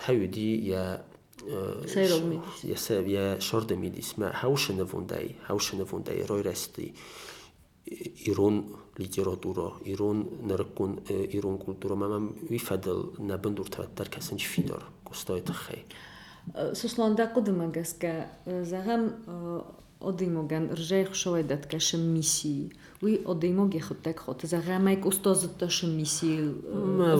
ҳавиди 0.07 0.57
я 0.61 1.05
э, 1.43 3.05
я 3.07 3.41
шорда 3.41 3.77
мидис 3.77 4.17
ма 4.17 4.33
ҳавшанавундай 4.33 5.37
ҳавшанавундай 5.49 6.25
рой 6.25 6.43
расти 6.43 6.95
ирон 7.87 8.77
литература 8.99 9.73
ирон 9.85 10.29
нарыккун 10.43 11.01
ирон 11.09 11.59
культура 11.59 11.95
мамам 11.95 12.37
вифадал 12.49 13.13
набындур 13.19 13.69
таваттар 13.71 14.09
касанч 14.09 14.45
фидор 14.45 14.85
кустой 15.05 15.41
тахай 15.41 15.87
сусланда 16.75 17.27
кудумагасга 17.27 18.27
загам 18.47 19.15
odimogan 20.01 20.71
rżech 20.75 21.17
szoedat 21.17 21.67
kashe 21.67 21.99
misji. 21.99 22.69
Ui 23.03 23.25
odimog 23.25 23.75
jechotek 23.75 24.21
hot. 24.21 24.43
Zagamajk 24.43 25.07
ustozatash 25.07 25.83
misji. 25.83 26.39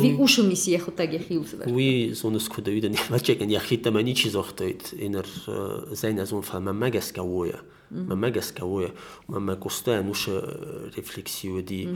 Vi 0.01 0.17
ushu 0.19 0.43
misji 0.43 0.73
jechotek 0.73 1.13
jechius. 1.13 1.55
Oui, 1.67 2.15
so 2.15 2.31
nes 2.31 2.49
kuda 2.49 2.71
uden 2.71 2.95
matcheken 3.11 3.51
jachita 3.51 3.91
manichi 3.91 4.31
zochtoit 4.31 4.93
in 4.93 5.15
er 5.15 5.27
zijn 5.93 6.21
as 6.21 6.33
unfall 6.33 6.63
ma 6.63 6.73
megaska 6.73 7.23
woja. 7.23 7.61
Ma 7.91 8.15
megaska 8.15 8.65
woja. 8.65 8.91
Ma 9.27 9.39
ma 9.39 9.57
costa 9.57 10.03
nusha 10.03 10.41
reflexiu 10.97 11.63
di 11.63 11.89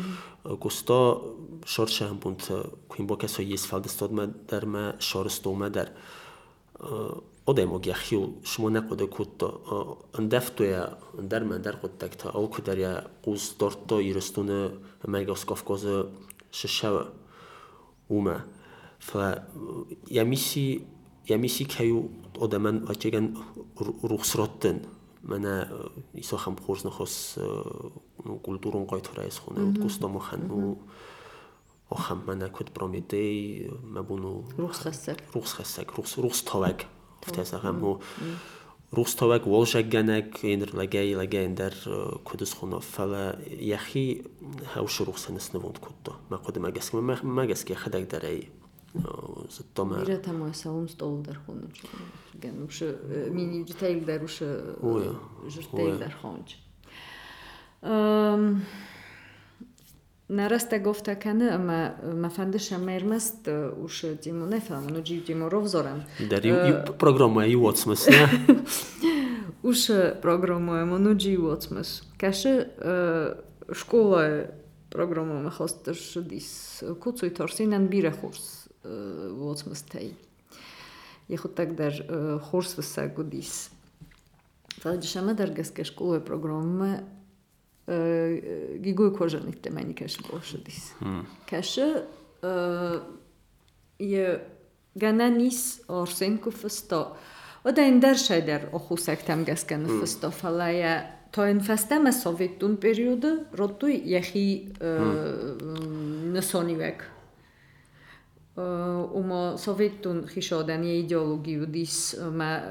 costa 0.60 1.20
shortsha 1.64 2.14
punt 2.20 2.50
quim 2.88 3.06
boka 3.06 3.28
so 3.28 3.42
yes 3.42 3.66
fall 3.66 3.80
de 3.80 3.88
stod 3.88 4.12
ma 4.12 4.26
der 4.48 4.66
ma 4.66 4.92
shorsto 4.98 5.52
ma 5.54 5.68
odemog 7.46 7.86
ya 7.86 7.94
xiu 7.94 8.20
shmona 8.44 8.80
qode 8.88 9.04
e 9.04 9.12
kutto 9.16 9.48
e, 10.16 10.20
ndafto 10.22 10.62
ya 10.64 10.82
e 11.18 11.22
ndarma 11.26 11.58
ndar 11.58 11.76
qod 11.82 11.98
takta 11.98 12.26
au 12.36 12.46
kudar 12.54 12.78
ya 12.78 12.92
qus 13.24 13.56
dortto 13.58 13.96
yirstuna 14.00 14.58
megoskov 15.12 15.60
kozu 15.68 15.94
shishava 16.50 17.04
uma 18.08 18.36
fa 18.98 19.24
ya 20.16 20.24
misi 20.24 20.84
ya 21.30 21.36
misi 21.38 21.64
kayu 21.66 22.10
odaman 22.38 22.76
vachegan 22.88 23.26
ruxsrotdan 24.10 24.78
mana 25.22 25.54
iso 26.14 26.36
ham 26.36 26.56
qo'rsni 26.64 26.90
xos 26.98 27.38
kulturun 28.46 28.86
qaytara 28.90 29.26
is 29.26 29.38
xona 29.42 29.62
kusto 29.82 30.06
mohanu 30.08 30.58
mhm. 30.58 30.76
oham 31.94 32.18
mana 32.26 32.46
kut 32.56 32.68
prometey 32.76 33.68
mabunu 33.94 34.32
ruxsassak 34.58 35.18
ruxsassak 35.34 35.88
ruxs 35.96 36.14
ruxstovak 36.24 36.78
Тәсәхәм 37.22 37.82
ул 37.86 37.98
روستوك 38.92 39.46
والجا 39.46 39.80
جنك 39.80 40.44
يندر 40.44 40.76
لجاي 40.76 41.14
لجاي 41.14 41.44
يندر 41.44 41.74
كدس 42.32 42.54
خنا 42.54 42.78
فلا 42.78 43.38
يخي 43.48 44.22
هاو 44.74 44.86
شروق 44.86 45.16
سنس 45.16 45.56
نفوند 45.56 45.78
كده 45.78 46.14
ما 46.30 46.36
قد 46.36 46.58
ما 46.58 46.70
جسك 46.70 46.94
ما 46.94 47.22
ما 47.22 47.44
جسك 47.44 47.72
خدك 47.72 48.02
دري 48.02 48.48
Naraz 60.32 60.68
tego 60.68 60.94
w 60.94 61.02
ta 61.02 61.16
kane 61.16 61.58
ma 61.58 61.90
ma 62.14 62.28
fandisha 62.28 62.78
mermast 62.78 63.48
e, 63.48 63.70
us 63.84 64.04
dimo 64.24 64.46
ne 64.46 64.60
fam 64.60 64.90
no 64.90 65.00
di 65.00 65.20
dimo 65.20 65.48
rovzoram. 65.48 66.02
Da 66.30 66.38
ri 66.38 66.52
uh, 66.52 66.96
programu 66.98 67.40
e 67.40 67.56
uotsmas 67.56 68.08
ne. 68.08 68.28
programu 70.22 70.76
e 70.76 70.84
no 70.86 71.14
di 71.14 71.38
uotsmas. 71.38 72.02
Kaše 72.16 72.64
uh, 72.64 73.74
škola 73.74 74.26
e 74.26 74.48
programu 74.88 75.42
ma 75.42 75.50
hostas 75.50 76.16
dis 76.16 76.82
kucu 77.00 77.26
i 77.26 77.34
torsinan 77.34 77.88
bire 77.88 78.12
hurs 78.22 78.68
uh, 78.84 79.36
uotsmas 79.36 79.82
tei. 79.82 80.14
Je 81.28 81.36
hot 81.36 81.54
tak 81.54 81.76
der 81.76 81.92
uh, 82.08 82.16
e, 82.16 82.38
hurs 82.50 82.78
vsa 82.78 83.06
godis. 83.06 83.70
Fadishama 84.80 85.34
dar 85.34 85.52
gaske 85.52 85.84
škola 85.84 86.16
e 86.16 86.24
programu 86.24 86.96
giguju 88.78 89.14
kožanih 89.16 89.56
temenji 89.62 89.94
keša 89.94 90.22
bošadis. 90.30 90.92
Hmm. 90.98 91.26
Keša 91.46 91.88
je 93.98 94.40
gana 94.94 95.28
nis 95.30 95.80
orsenku 95.88 96.50
fısto. 96.50 97.16
O 97.64 97.70
da 97.70 97.82
ender 97.82 98.14
şeyler 98.14 98.62
oku 98.72 98.96
sektem 98.96 99.44
gesken 99.44 99.86
fısto 100.00 100.30
falaya. 100.30 101.22
To 101.32 101.46
enfesteme 101.46 102.12
Sovyetun 102.12 102.76
periyodu 102.76 103.44
rotu 103.58 103.88
yehi 103.88 104.68
nesonivek. 106.32 107.00
Uma 109.14 109.58
Sovyetun 109.58 110.26
hişodan 110.36 110.82
ye 110.82 110.98
ideologiju 110.98 111.74
dis 111.74 112.14
ma 112.32 112.62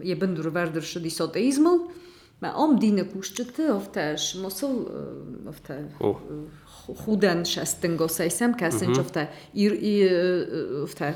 je 0.00 0.20
bendur 0.20 0.54
verdur 0.54 0.82
šedis 0.82 1.20
ateizmul. 1.20 1.78
Uh, 1.78 1.90
مقام 2.42 3.04
kuszczyty, 3.12 3.74
w 3.80 3.88
też 3.88 4.34
mosu, 4.34 4.86
e, 5.48 5.52
w 5.52 5.60
te 5.60 5.88
chuden 7.04 7.44
szestyngo 7.46 8.08
sejsem 8.08 8.54
kesin, 8.54 8.88
mhm. 8.88 9.04
w 9.04 9.10
te 9.10 9.26
w 10.86 10.94
te 10.94 11.14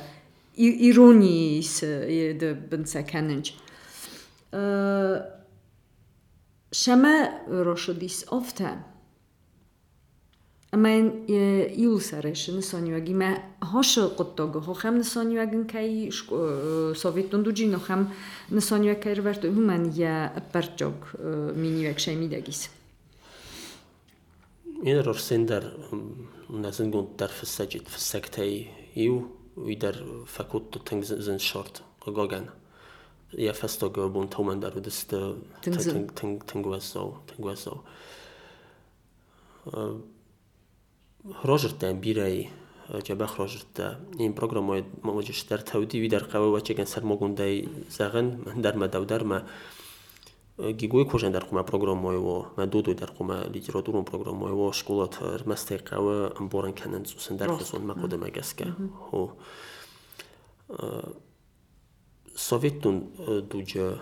ironii 0.56 1.62
e, 1.82 2.12
jedy 2.12 2.54
bynce 2.54 3.04
kenynć. 3.04 3.56
E, 4.52 5.36
szeme 6.72 7.40
roszydis 7.48 8.24
ofte. 8.28 8.95
Amelyén 10.76 11.24
ilszeres 11.76 12.46
nisanyuagime 12.46 13.56
hasonlókottog, 13.58 14.54
hohem 14.54 14.96
nisanyuagin 14.96 15.66
kai 15.66 16.06
e, 16.06 16.10
szovjetun 16.94 17.42
dujino 17.42 17.78
hem 17.86 18.12
nisanyuagkair 18.48 19.22
vertő 19.22 19.52
humen 19.52 19.92
je 19.96 20.32
percsog 20.50 20.94
e, 21.24 21.28
minyuag 21.60 21.98
sejmidegis. 21.98 22.70
Én 24.82 25.06
orszindar 25.06 25.74
um, 25.92 26.28
nezin 26.60 26.90
gonddar 26.90 27.30
feszegyit 27.30 27.88
feszektei 27.88 28.70
jó, 28.92 29.36
üder 29.66 29.94
fekuttu 30.24 30.78
tengzin 30.78 31.38
sort 31.38 31.82
a 31.98 32.10
gagen. 32.10 32.52
Ilyen 33.30 33.54
fesztog 33.54 34.12
bont 34.12 34.32
homendar, 34.32 34.80
de 34.80 34.88
ezt 34.88 35.16
tengvezó. 36.44 37.82
ҳрожирта 41.34 41.92
бирай 41.94 42.50
ҷабах 43.06 43.30
ҳрожирта 43.36 43.98
ин 44.18 44.32
программаи 44.34 44.84
маваҷиштар 45.02 45.60
тавдиви 45.62 46.08
дар 46.08 46.24
қава 46.32 46.48
вачаган 46.56 46.86
сармогундаи 46.86 47.68
зағин 47.98 48.26
дарма 48.62 48.88
давдарма 48.88 49.38
э, 50.58 50.72
гигои 50.72 51.04
кожан 51.04 51.32
дар 51.32 51.44
қума 51.44 51.64
программаево 51.64 52.46
ма 52.56 52.66
дудои 52.66 52.94
дар 52.94 53.10
қума 53.18 53.48
литературун 53.50 54.04
программаево 54.04 54.72
школат 54.72 55.18
рмастай 55.20 55.78
қава 55.78 56.32
амборан 56.38 56.74
кананд 56.74 57.06
хусусан 57.06 57.36
дар 57.36 57.48
хусун 57.48 57.82
мақодамагаска 57.86 58.74
хо. 59.10 59.32
Э, 60.68 61.12
Советтун 62.36 63.10
э, 63.18 63.40
дуҷа 63.40 63.98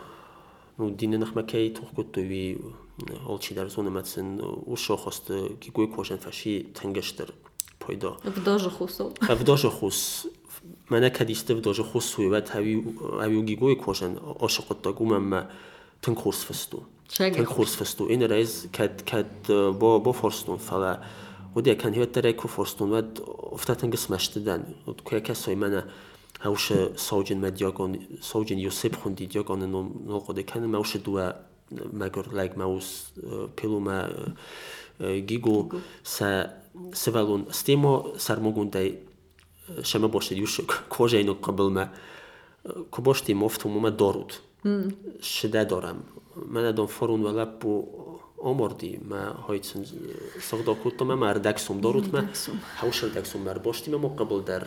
динанахмакаи 0.78 1.72
тухкутуви 1.72 2.58
олчи 3.27 3.53
дар 3.53 3.69
зоны 3.69 3.89
матсин 3.89 4.41
ушо 4.65 4.97
хост 4.97 5.29
гигуй 5.61 5.87
кожан 5.87 6.19
фаши 6.19 6.67
тенгештер 6.73 7.33
пайдо 7.79 8.17
вдожа 8.23 8.69
хусо 8.69 9.13
вдожа 9.21 9.69
хус 9.69 10.27
мана 10.89 11.09
кадисте 11.09 11.55
вдожа 11.55 11.83
хус 11.83 12.05
суй 12.05 12.27
ва 12.29 12.41
тави 12.41 12.83
ави 13.21 13.41
гигуй 13.41 13.75
кожан 13.75 14.17
ошоқотта 14.39 14.93
гумам 14.93 15.47
тен 16.01 16.15
курс 16.15 16.43
фасту 16.43 16.83
тен 17.07 17.45
курс 17.45 17.73
фасту 17.75 18.07
ин 18.09 18.21
рез 18.23 18.67
кад 18.71 19.03
кад 19.03 19.27
бо 19.47 19.99
бо 19.99 20.13
форстун 20.13 20.57
фала 20.57 21.03
ودي 21.55 21.75
كان 21.75 21.93
هي 21.93 22.05
ترى 22.05 22.33
كو 22.33 22.47
فورستون 22.47 22.91
ود 22.91 23.23
افتاتن 23.27 23.91
قسمش 23.91 24.27
تدان 24.27 24.63
كو 25.03 25.19
كسوي 25.19 25.55
منا 25.55 25.87
هاوش 26.41 26.73
سوجن 26.95 27.37
مدياغون 27.41 27.99
سوجن 28.21 28.59
يوسف 28.59 28.95
خوندي 28.95 29.25
دياغون 29.25 29.71
نو 29.71 29.81
نو 30.07 30.19
قد 30.19 30.39
كان 30.39 30.65
ماوش 30.65 30.97
دوا 30.97 31.31
meg 31.92 32.16
legmaus 32.16 32.34
leg 32.38 32.56
maus 32.56 32.88
pilume 33.56 33.98
gigu 35.26 35.70
se 36.02 36.30
sivelun 36.92 37.46
stimo 37.50 38.14
sarmugundai 38.16 38.88
šiame 39.82 40.10
boštai 40.12 40.38
jūsų 40.38 40.66
kožainų 40.92 41.38
kabilme 41.44 41.88
koboštai 42.92 43.36
moftų 43.36 43.70
mume 43.72 43.90
dorut. 43.92 44.38
Mm. 44.64 44.92
Šide 45.20 45.64
doram. 45.68 46.02
Mene 46.34 46.72
don 46.76 46.88
forun 46.88 47.24
velepu 47.24 47.74
omordi, 48.44 48.98
me 49.08 49.20
hajcen 49.46 49.84
szakdalkodtam, 50.40 51.12
mert 51.18 51.42
dexum 51.44 51.80
dorut, 51.80 52.10
mert 52.12 52.50
hausel 52.80 53.12
dexum, 53.14 53.42
mert 53.42 53.62
bosti, 53.62 53.90
mert 53.90 54.02
mokkabel 54.02 54.42
der 54.42 54.66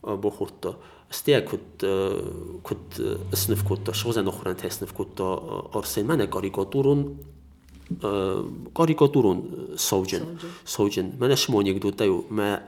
bohutta. 0.00 0.76
ما 1.11 1.39
قبل 1.39 1.39
در 1.39 1.39
بخورتا 1.39 1.39
استيا 1.39 1.39
كنت 1.39 1.85
كنت 2.63 3.17
اسنف 3.33 3.69
كنت 3.69 3.91
شغزا 3.91 4.21
نخران 4.21 4.57
تسنف 4.57 4.91
كنت 4.91 5.21
أرسل 5.75 6.03
من 6.03 6.25
كاريكاتورون 6.25 7.17
كاريكاتورون 8.77 9.67
سوجن 9.75 10.37
سوجن 10.65 11.13
من 11.19 11.35
شمون 11.35 11.67
يقدو 11.67 11.89
تايو 11.89 12.25
ما 12.31 12.67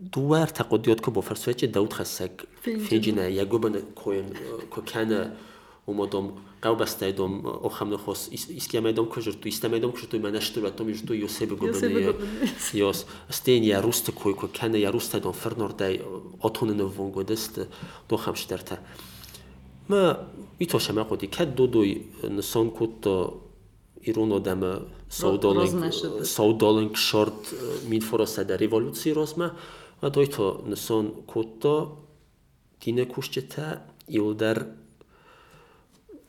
دوار 0.00 0.46
تقديات 0.46 1.00
كبو 1.00 1.20
فرسويتش 1.20 1.64
داود 1.64 1.92
خسك 1.92 2.44
فيجينا 2.62 3.28
يقوبن 3.28 3.82
كوين 3.94 4.32
كو 4.70 4.82
كان 4.82 5.36
اومدم 5.85 6.31
قاو 6.61 6.75
بستایدم 6.75 7.45
اوخم 7.45 7.93
نخواست 7.93 8.31
ایسکیامدم 8.31 9.05
کجرتو 9.05 9.39
ایستمدم 9.43 9.91
کجرتو 9.91 10.19
من 10.19 10.35
اشتراتم 10.35 10.89
یجتو 10.89 11.15
یوسف 11.15 11.49
گوبنی 11.49 12.13
یاس 12.73 13.05
استین 13.29 13.63
یا 13.63 13.79
روست 13.79 14.11
کوی 14.11 14.33
کو 14.33 14.47
کنه 14.47 14.79
یا 14.79 14.89
روست 14.89 15.15
دم 15.15 15.31
فرنور 15.31 15.71
دای 15.71 15.99
اتون 16.41 16.69
نوون 16.77 17.11
گودست 17.11 17.61
دو 18.09 18.17
خمش 18.17 18.43
درته 18.43 18.77
ما 19.89 20.15
ویتوشه 20.59 20.93
ما 20.93 21.03
خودی 21.03 21.27
که 21.27 21.45
دو 21.45 21.67
دوی 21.67 22.01
نسان 22.37 22.71
کت 22.79 23.07
ایرون 24.01 24.31
آدم 24.31 24.81
سودالنگ 26.23 26.95
شارت 26.95 27.33
مین 27.89 28.01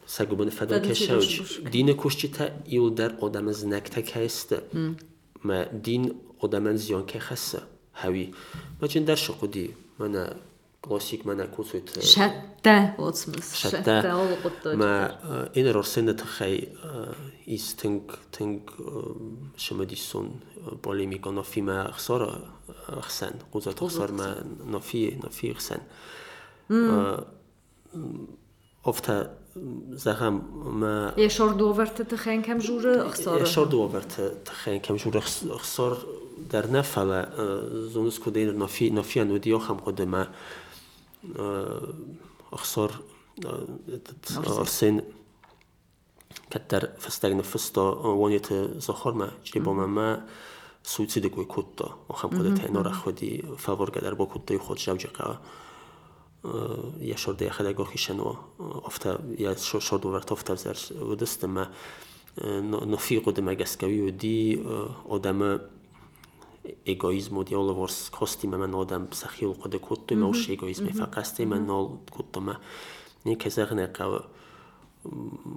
سگوبن 0.07 0.51
فدا 0.51 0.79
کشوج 0.79 1.61
دین 1.71 1.95
کشتی 1.99 2.29
تا 2.29 2.49
ایول 2.65 2.95
در 2.95 3.17
آدم 3.17 3.49
از 3.49 3.67
نکته 3.67 4.03
که 4.03 4.25
است 4.25 4.55
ما 5.45 5.65
دین 5.65 6.15
آدم 6.39 6.77
زیان 6.77 7.07
که 7.07 7.19
خسته 7.19 7.63
هاوی 7.95 8.35
ما 8.83 8.89
جن 8.89 9.05
در 9.05 9.15
شقودی؟ 9.15 9.75
من 9.99 10.37
كلاسيك 10.83 11.27
مانا 11.27 11.47
كوسوت 11.47 12.01
شتى 12.01 12.95
واتسمس 12.99 13.55
شتى 13.55 14.03
ما 14.65 15.19
إن 15.57 15.67
رسنة 15.71 16.13
تخي 16.13 16.69
إيس 17.49 17.77
تنك 17.77 18.19
تنك 18.33 18.71
شما 19.57 19.85
ديسون 19.85 20.41
بوليميك 20.85 21.29
نفي 21.29 21.61
ما 21.61 21.93
خسارة 21.93 22.55
خسن 23.01 23.31
قوزة 23.53 23.73
تخسر 23.73 24.13
ما 24.13 24.45
نفي 24.67 25.17
نفي 25.25 25.55
خسن 25.55 25.79
ofta 28.85 29.31
zeggen 29.95 30.43
ما 30.81 31.13
je 31.17 31.29
short 31.29 31.63
over 31.63 31.93
te 31.93 32.17
geen 32.17 32.43
kem 32.43 32.61
jure 32.61 33.11
خسارة 33.11 33.45
short 33.45 33.75
over 33.75 34.07
te 34.07 34.33
geen 34.45 34.81
kem 34.81 34.97
jure 34.97 35.21
خسار 35.21 35.97
در 36.51 36.71
نفعل 36.71 37.27
زونس 37.89 38.19
كودين 38.19 38.59
نفي 38.59 38.91
نفي 38.91 39.23
انو 39.23 39.37
ديو 39.37 39.59
خم 39.59 39.77
قدما 39.77 40.33
أخسر 42.53 42.91
أرسين 44.47 45.03
كتر 46.51 46.89
فستغن 46.99 47.43
فستا 47.43 47.81
وانيت 47.81 48.53
زخورما 48.79 49.31
جريبا 49.47 49.73
ما 49.73 50.27
سويتسيد 50.83 51.27
كوي 51.27 51.45
كوتا 51.45 51.99
وخم 52.09 52.29
قد 52.29 52.55
تهنار 52.55 52.93
خودي 52.93 53.43
فاور 53.59 53.91
قدر 53.91 54.15
با 56.46 56.50
كوتا 56.50 56.76
خود 56.76 56.96
جوجقا 56.96 57.02
یا 57.02 57.16
شرده 57.16 57.50
خدا 57.50 57.74
گوخی 57.74 57.98
شنو 57.98 58.36
افتا 58.86 59.20
یا 59.38 59.56
شرد 59.56 60.06
ورت 60.06 60.32
افتا 60.32 60.56
زر 60.56 60.78
ودست 61.04 61.46
ما 61.46 61.68
نفی 62.88 63.20
قدم 63.20 63.54
گسکوی 63.54 64.02
و 64.02 64.12
دی 64.12 64.66
آدم 65.10 65.60
egoizmu 66.86 67.44
djelovors 67.44 68.10
kostime 68.10 68.58
man 68.58 68.74
odam 68.76 69.08
sahil 69.12 69.56
kode 69.62 69.80
kutu 69.80 70.16
ma 70.16 70.28
uši 70.28 70.54
egoizme 70.54 70.92
faqasti 70.94 71.46
man 71.46 71.66
nol 71.66 71.98
kutuma 72.12 72.56
ne 73.26 73.36
kezerne 73.36 73.88
kao 73.94 74.22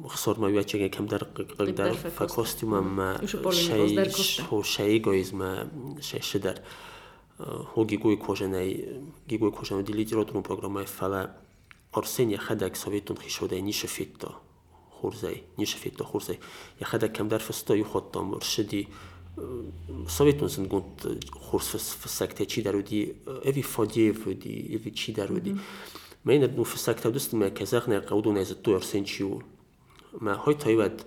خسر 0.08 0.38
ما 0.38 0.46
ویچه 0.46 0.78
که 0.78 0.88
کم 0.88 1.06
در 1.06 1.18
قدر 1.18 1.92
فکاستیم 1.92 2.78
ما 2.78 3.26
شی 3.52 3.98
هو 4.50 4.62
شی 4.62 5.02
egoizm 5.02 5.40
شی 6.00 6.22
شدر 6.22 6.56
هو 7.39 7.85
گیگوی 7.85 8.15
کوژنه 8.15 8.61
گیگوی 9.27 9.51
کوژنه 9.51 9.81
دیلیتی 9.81 10.15
رو 10.15 10.23
تون 10.23 10.41
پروگرام 10.41 10.83
فلا 10.83 11.29
ارسین 11.93 12.37
خدک 12.37 12.75
سویتون 12.75 13.17
خیشوده 13.17 13.61
نیش 13.61 13.85
فیتا 13.85 14.41
خورزی 14.89 15.43
نیش 15.57 15.75
فیتا 15.75 16.05
خورزی 16.05 16.37
یا 16.81 16.87
خدک 16.87 17.13
کم 17.13 17.27
در 17.27 17.37
فستا 17.37 17.75
یو 17.75 17.83
خودم 17.83 18.25
مرشدی 18.25 18.87
Sovjetunion 20.07 20.67
gont 20.67 21.07
hors 21.49 21.67
försökte 21.99 22.45
csiderülni, 22.45 23.21
evi 23.43 23.61
fagyévődi, 23.61 24.73
evi 24.73 24.91
csiderülni. 24.91 25.53
Mert 26.21 26.55
nu 26.55 26.63
försökte 26.63 27.09
dust 27.09 27.31
meg 27.31 27.51
kezeknek 27.51 28.03
kaudun 28.03 28.37
ez 28.37 28.51
a 28.51 28.61
tör 28.61 28.81
szentsiú. 28.81 29.41
Mert 30.19 30.37
hajta 30.37 30.69
jövet 30.69 31.05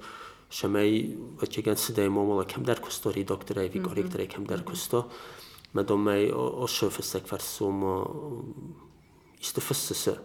semei, 0.48 1.18
vagy 1.38 1.58
igen, 1.58 1.76
szidei 1.76 2.06
momola 2.06 2.44
kem 2.44 2.62
der 2.62 2.80
kustori 2.80 3.22
doktorai, 3.24 3.68
vi 3.68 3.80
korrektorai 3.80 4.26
kem 4.26 4.44
der 4.44 4.62
kusto. 4.62 4.96
Men 4.96 5.08
de 5.08 5.41
met 5.72 5.90
om 5.90 6.02
mij 6.02 6.32
osshufisek 6.32 7.32
versoma 7.32 8.06
işte 9.40 9.60
fıstısı. 9.60 10.18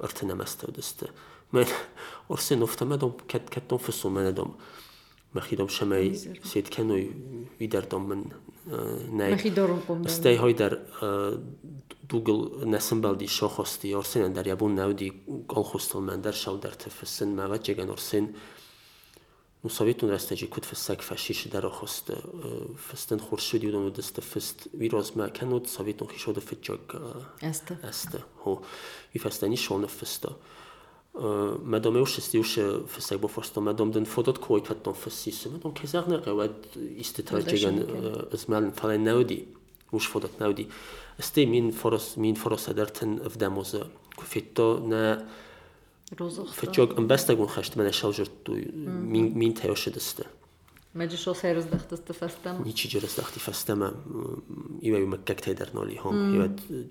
Artı 0.00 0.28
nemeste 0.28 0.66
ödüste. 0.66 1.06
Men 1.52 1.66
orsin 2.28 2.60
ofta 2.60 2.84
med 2.84 3.02
om 3.02 3.14
ket 3.28 3.50
ket 3.50 3.70
dom 3.70 3.78
fısso 3.78 4.10
med 4.10 4.38
om. 4.38 4.56
Mehi 5.34 5.58
dom 5.58 5.70
şemey 5.70 6.14
seyit 6.42 6.70
kenoy 6.70 7.08
vider 7.60 7.90
dom 7.90 8.06
men 8.06 8.24
nej. 9.12 9.44
de 9.44 9.56
dorum 9.56 9.82
kom. 9.86 10.08
Stay 10.08 10.36
hoyder 10.36 10.78
Google 12.10 12.70
nesin 12.70 13.02
beldi 13.02 13.28
şohosti 13.28 13.96
orsin 13.96 14.34
der 14.34 14.46
ya 14.46 14.60
bu 14.60 14.76
nevdi 14.76 15.12
kolhostel 15.48 16.00
men 16.00 16.24
der 16.24 16.32
şal 16.32 16.62
der 16.62 16.78
tefsin 16.78 17.28
mevet 17.28 17.64
jegen 17.64 17.88
orsin. 17.88 18.24
Uh, 18.24 18.57
سویتون 19.68 20.10
رستجی 20.10 20.46
کد 20.46 20.64
فسک 20.64 21.02
فشیش 21.02 21.46
در 21.46 21.68
خست 21.68 22.12
فستن 22.92 23.18
خورشیدی 23.18 23.70
و 23.70 23.90
دست 23.90 24.20
فست 24.20 24.68
وی 24.74 24.88
روز 24.88 25.16
ما 25.16 25.28
کنود 25.28 25.66
سویتون 25.66 26.08
خیشود 26.08 26.38
فجاگ 26.38 26.80
است. 27.42 27.72
است. 27.84 28.18
هو. 28.44 28.58
وی 29.14 29.20
فستنی 29.20 29.56
شون 29.56 29.86
فستا. 29.86 30.36
مادام 31.64 31.96
już 31.96 32.16
jest 32.18 32.34
już 32.34 32.60
fysek 32.86 33.18
bo 33.18 33.28
forsto 33.28 33.60
madam 33.60 33.90
den 33.92 34.06
fodot 34.06 34.38
koi 34.38 34.60
patton 34.62 34.94
fyssis 34.94 35.46
madam 35.46 35.72
kezarne 35.72 36.22
qawad 36.22 36.54
istitrajigan 36.76 37.76
zmal 38.32 38.64
fala 38.72 38.98
naudi 38.98 39.40
وش 39.92 40.06
فضت 40.08 40.42
نودي 40.42 40.68
استي 41.20 41.46
مين 41.46 41.70
فرص 41.70 42.18
مين 42.18 42.34
فرص 42.34 42.70
درتن 42.70 43.28
في 43.28 43.38
دموز 43.38 43.76
كفيتو 44.18 44.86
نا 44.88 45.02
فتشوك 45.12 45.18
ام 45.18 45.28
فچوک 46.60 46.90
ئەم 46.96 47.06
بەستەگون 47.10 47.48
خەشتمەە 47.54 47.92
شەو 48.00 48.12
ژرت 48.16 48.48
و 48.48 48.54
مین 49.40 49.54
شو 49.74 49.90
دەستە. 49.90 50.24
دخت 51.74 51.92
است 51.92 52.12
فستم 52.12 52.56
فەستەم 52.58 52.66
هیچی 52.66 52.88
جرس 52.88 53.14
دەختی 53.20 53.40
فەستەمە 53.46 53.88
ئیوە 54.84 54.98
مەکەک 55.12 55.38
تێ 55.44 55.52
دەرنۆلی 55.60 55.98
هۆم 56.02 56.16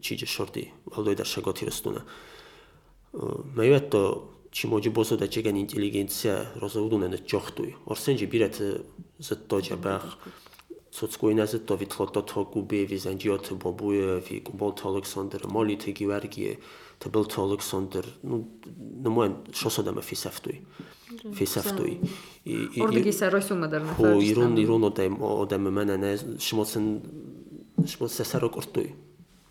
چیجە 0.06 0.28
شردی 0.36 0.66
هەڵدۆی 0.96 1.18
دەرشەگۆتی 1.22 1.66
رستونە. 1.70 2.02
مەوێت 3.58 3.86
تۆ 3.94 4.04
چیمۆجی 4.56 4.92
بۆ 4.96 5.04
سۆ 5.10 5.16
دەچێگەن 5.24 5.56
ئینتلیگەنسیە 5.62 6.36
ڕۆزەودونە 6.62 7.08
نە 7.14 7.20
جۆختوی 7.30 7.74
ئۆرسنجی 7.88 8.28
بیرەت 8.32 8.56
زت 9.28 9.42
تۆجە 9.50 9.78
باخ. 9.86 10.06
Sotskoina 10.98 11.46
zit 11.52 11.64
to 11.68 11.76
vitloto 11.82 12.22
to 12.30 12.40
gubie, 12.52 12.86
vi 12.90 12.98
zangiot 13.06 13.46
bobuie, 13.62 14.20
vi 14.26 14.36
gubol 14.46 14.72
to 14.78 14.84
Aleksander 14.90 15.42
Moli 15.54 15.78
te 15.78 15.92
givergie, 15.98 16.58
табел 17.00 17.26
толик 17.26 17.62
сондер 17.62 18.06
ну 18.24 18.48
намоен 18.66 19.38
шос 19.54 19.80
одама 19.80 20.02
фисафтуй 20.02 20.66
фисафтуй 21.34 22.02
ордаги 22.80 23.12
сарой 23.12 23.42
сумадар 23.42 23.82
нафар 23.84 24.18
ирон 24.20 24.58
ирон 24.58 24.86
одам 24.86 25.24
одами 25.24 25.70
мана 25.70 25.98
не 25.98 26.40
шимоцин 26.40 27.02
шимоцин 27.86 28.26
сарок 28.26 28.58
ортуй 28.58 28.96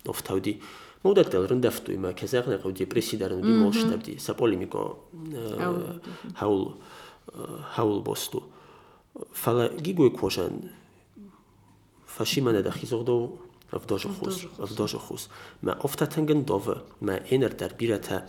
офтавди. 0.09 0.61
Муддатдалрин 1.03 1.61
дафтуй 1.61 1.97
ма 1.97 2.13
казақнақав 2.13 2.73
депрессия 2.73 3.17
дарин 3.17 3.41
бимор 3.41 3.73
шитабди 3.73 4.17
саполимико 4.17 4.99
э, 5.13 5.99
ҳавл 6.39 6.75
ҳавл 7.75 7.99
э, 7.99 8.03
босту. 8.03 8.43
Фала 9.31 9.69
гигӯй 9.69 10.11
кошан 10.11 10.71
фашимана 12.05 12.63
дахизоғдов 12.63 13.39
رفتاش 13.73 14.05
خوش، 14.05 14.95
خوش. 14.95 15.25
ما 15.63 15.71
افت 15.71 16.03
تنگن 16.03 16.41
داو، 16.41 16.75
ما 17.01 17.11
اینر 17.11 17.47
در 17.47 17.67
بیرتا 17.67 18.21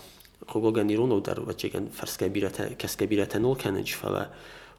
خوگانی 0.46 0.96
رونو 0.96 1.20
در 1.20 1.40
وچگان 1.40 1.88
فرسکبیرته 1.88 2.76
فرس 2.78 2.96
کبیرتا 2.96 3.34
کس 3.34 3.36
نو 3.36 3.54
کنن 3.54 3.84
چی 3.84 3.94
فلا 3.94 4.26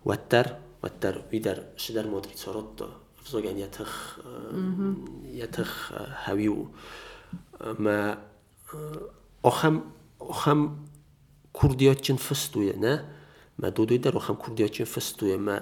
وتر، 0.05 0.43
در 0.43 0.55
و 0.84 0.89
در 1.01 1.18
وی 1.32 1.39
در 1.39 1.60
شد 1.78 1.93
در 1.93 2.07
مادری 2.07 2.34
صرط 2.36 2.64
دا 2.78 2.89
افزوجان 3.20 3.57
یتخ 3.57 4.20
یتخ 5.34 5.91
هویو 6.26 6.66
ما 7.80 8.14
آخم 9.43 9.84
آخم 10.20 10.78
کردیات 11.53 12.01
چن 12.01 12.16
فستویه 12.16 12.76
نه 12.80 13.05
ما 13.60 13.70
دو 13.70 13.86
دوی 13.86 13.97
در 13.97 14.16
آخم 14.16 14.36
کردیات 14.36 14.72
چن 14.72 14.84
فستویه 14.84 15.38
ما 15.38 15.60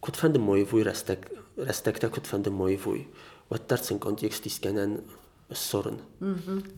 کدفن 0.00 0.32
دمای 0.32 0.62
وی 0.62 0.84
رستگ 0.84 1.18
رستگ 1.56 1.92
تا 1.92 2.08
کدفن 2.08 2.42
دمای 2.42 2.76
وی 2.76 3.06
كنت 3.50 3.72
مويفوي 3.72 3.76
واترسن 3.76 3.98
كونتكست 3.98 4.46
إسكانن 4.46 4.98
الصورن 5.50 5.96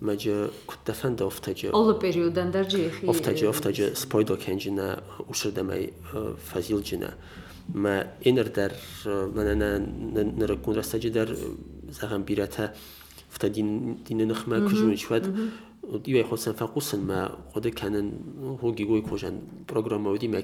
ما 0.03 0.15
جا 0.15 0.51
كنت 0.67 0.91
فند 0.91 1.23
أفتجا 1.23 1.71
أول 1.71 1.95
بريودن 1.95 2.51
در 2.51 2.63
جيخي 2.63 3.11
أفتجا 3.11 3.51
أفتجا 3.51 3.95
سبايدو 3.95 4.37
كنجنا 4.37 5.03
وشردمي 5.29 5.91
فازيل 6.45 6.83
جنا 6.83 7.15
ما 7.75 8.13
إنر 8.27 8.47
در 8.47 8.73
من 9.07 9.47
أنا 9.47 9.79
نركون 10.39 10.77
رستجا 10.77 11.11
در 11.11 11.37
زغم 11.91 12.23
بيرتا 12.23 12.75
فتدين 13.31 13.97
دين 14.07 14.29
نخما 14.29 14.59
كجون 14.69 14.97
شواد 14.97 15.51
دیوای 16.05 16.25
خۆسن 16.31 16.55
فەقوسن 16.61 17.01
مە 17.11 17.21
خودەکەنن 17.53 18.09
هۆگی 18.63 18.85
گۆی 18.91 19.03
کۆژەن 19.09 19.37
پرۆگرامەوە 19.69 20.19
دیمە 20.23 20.41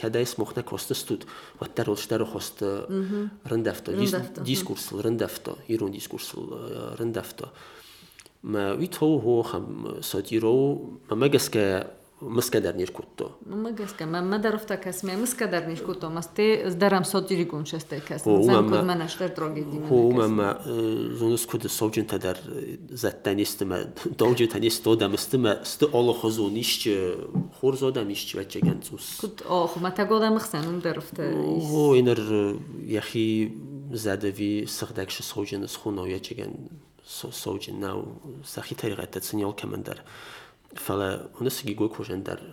کەدایس 0.00 0.32
مۆخنە 0.40 0.62
کۆستەستوت 0.70 1.22
وەتە 1.60 1.82
ڕۆشتەرە 1.88 2.26
خۆستە 2.32 2.70
ڕندەفتە 3.50 3.90
دیسکورسل 4.48 4.96
ڕندەفتە 5.04 5.52
ئیرۆن 5.68 5.90
دیسکورسل 5.96 6.42
ڕندەفتە. 6.98 7.46
ما 8.52 8.64
ویت 8.80 8.96
هو 9.02 9.18
هو 9.24 9.42
خم 9.42 9.66
ساتيرو 10.00 10.58
ما 11.10 11.16
مجس 11.16 11.48
ك 11.54 11.56
مسكدرنير 12.21 12.89
كوتو 12.89 13.29
ما 13.47 13.69
جسك 13.71 14.01
ما 14.03 14.21
ما 14.21 14.37
درفتا 14.37 14.75
كاسمي 14.75 15.15
مسكدرنير 15.15 15.79
كوتو 15.79 16.09
مستي 16.09 16.69
زدرم 16.69 17.03
صوتيري 17.03 17.45
كون 17.45 17.65
شسته 17.65 17.99
كاس 17.99 18.27
هو 18.27 18.41
زن 18.41 18.53
ما- 18.53 18.69
كود 18.77 18.85
ما 18.87 18.95
نشتر 18.95 19.27
دروغي 19.27 19.61
دي 19.61 19.79
هو 19.91 20.09
ما 20.09 20.27
ما 20.27 20.61
زونس 21.13 21.45
كود 21.45 21.67
سوجن 21.67 22.07
تدر 22.07 22.37
زتن 22.89 23.39
استما 23.39 23.93
دوجي 24.19 24.47
تنيست 24.47 24.85
دودم 24.85 25.13
استما 25.13 25.61
است 25.61 25.83
اول 25.83 26.13
خزونيش 26.13 26.89
خور 27.61 27.75
زودم 27.75 28.07
ایش 28.07 28.35
وچه 28.35 28.59
گنزوس 28.59 29.21
كود 29.21 29.43
اه 29.49 29.67
خو 29.67 29.79
ما 29.79 29.89
تاگودا 29.89 30.29
مخسن 30.29 30.79
درفتا 30.79 31.31
هو 31.71 31.91
اینر 31.91 32.55
یخی 32.85 33.51
زده 33.91 34.29
وی 34.29 34.65
سخدکش 34.65 35.21
سوجن 35.21 35.65
سخونو 35.65 36.07
یا 36.07 36.19
چگن 36.19 36.53
سوجن 37.31 37.79
ناو 37.79 38.03
سخی 38.43 38.75
طریقت 38.75 39.17
تسنیال 39.17 39.53
فەڵە 40.84 41.08
نسگی 41.44 41.74
گۆ 41.80 41.86
o, 41.94 42.22
دەرە. 42.28 42.52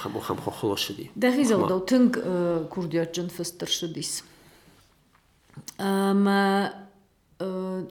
خەم 0.00 0.16
و 0.16 0.20
خەمخۆ 0.26 0.52
خڵۆ 0.58 0.76
شدی 0.84 1.06
دەخیزەڵدە 1.24 1.74
و 1.78 1.82
تنگ 1.90 2.12
کوردیاچن 2.72 3.28
fıstır 3.36 3.70
şidis. 3.78 4.12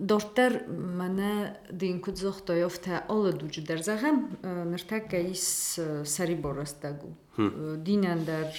Dortlar 0.09 0.53
mənə 0.99 1.31
din 1.81 1.97
kudzog 2.03 2.37
toyov 2.47 2.75
tə 2.85 2.93
ola 3.13 3.31
ducu 3.39 3.61
dərzəğəm 3.69 4.17
nırtə 4.71 4.99
qəis 5.11 5.45
sari 6.15 6.35
borastəgu. 6.43 7.09
Dinəndər 7.87 8.51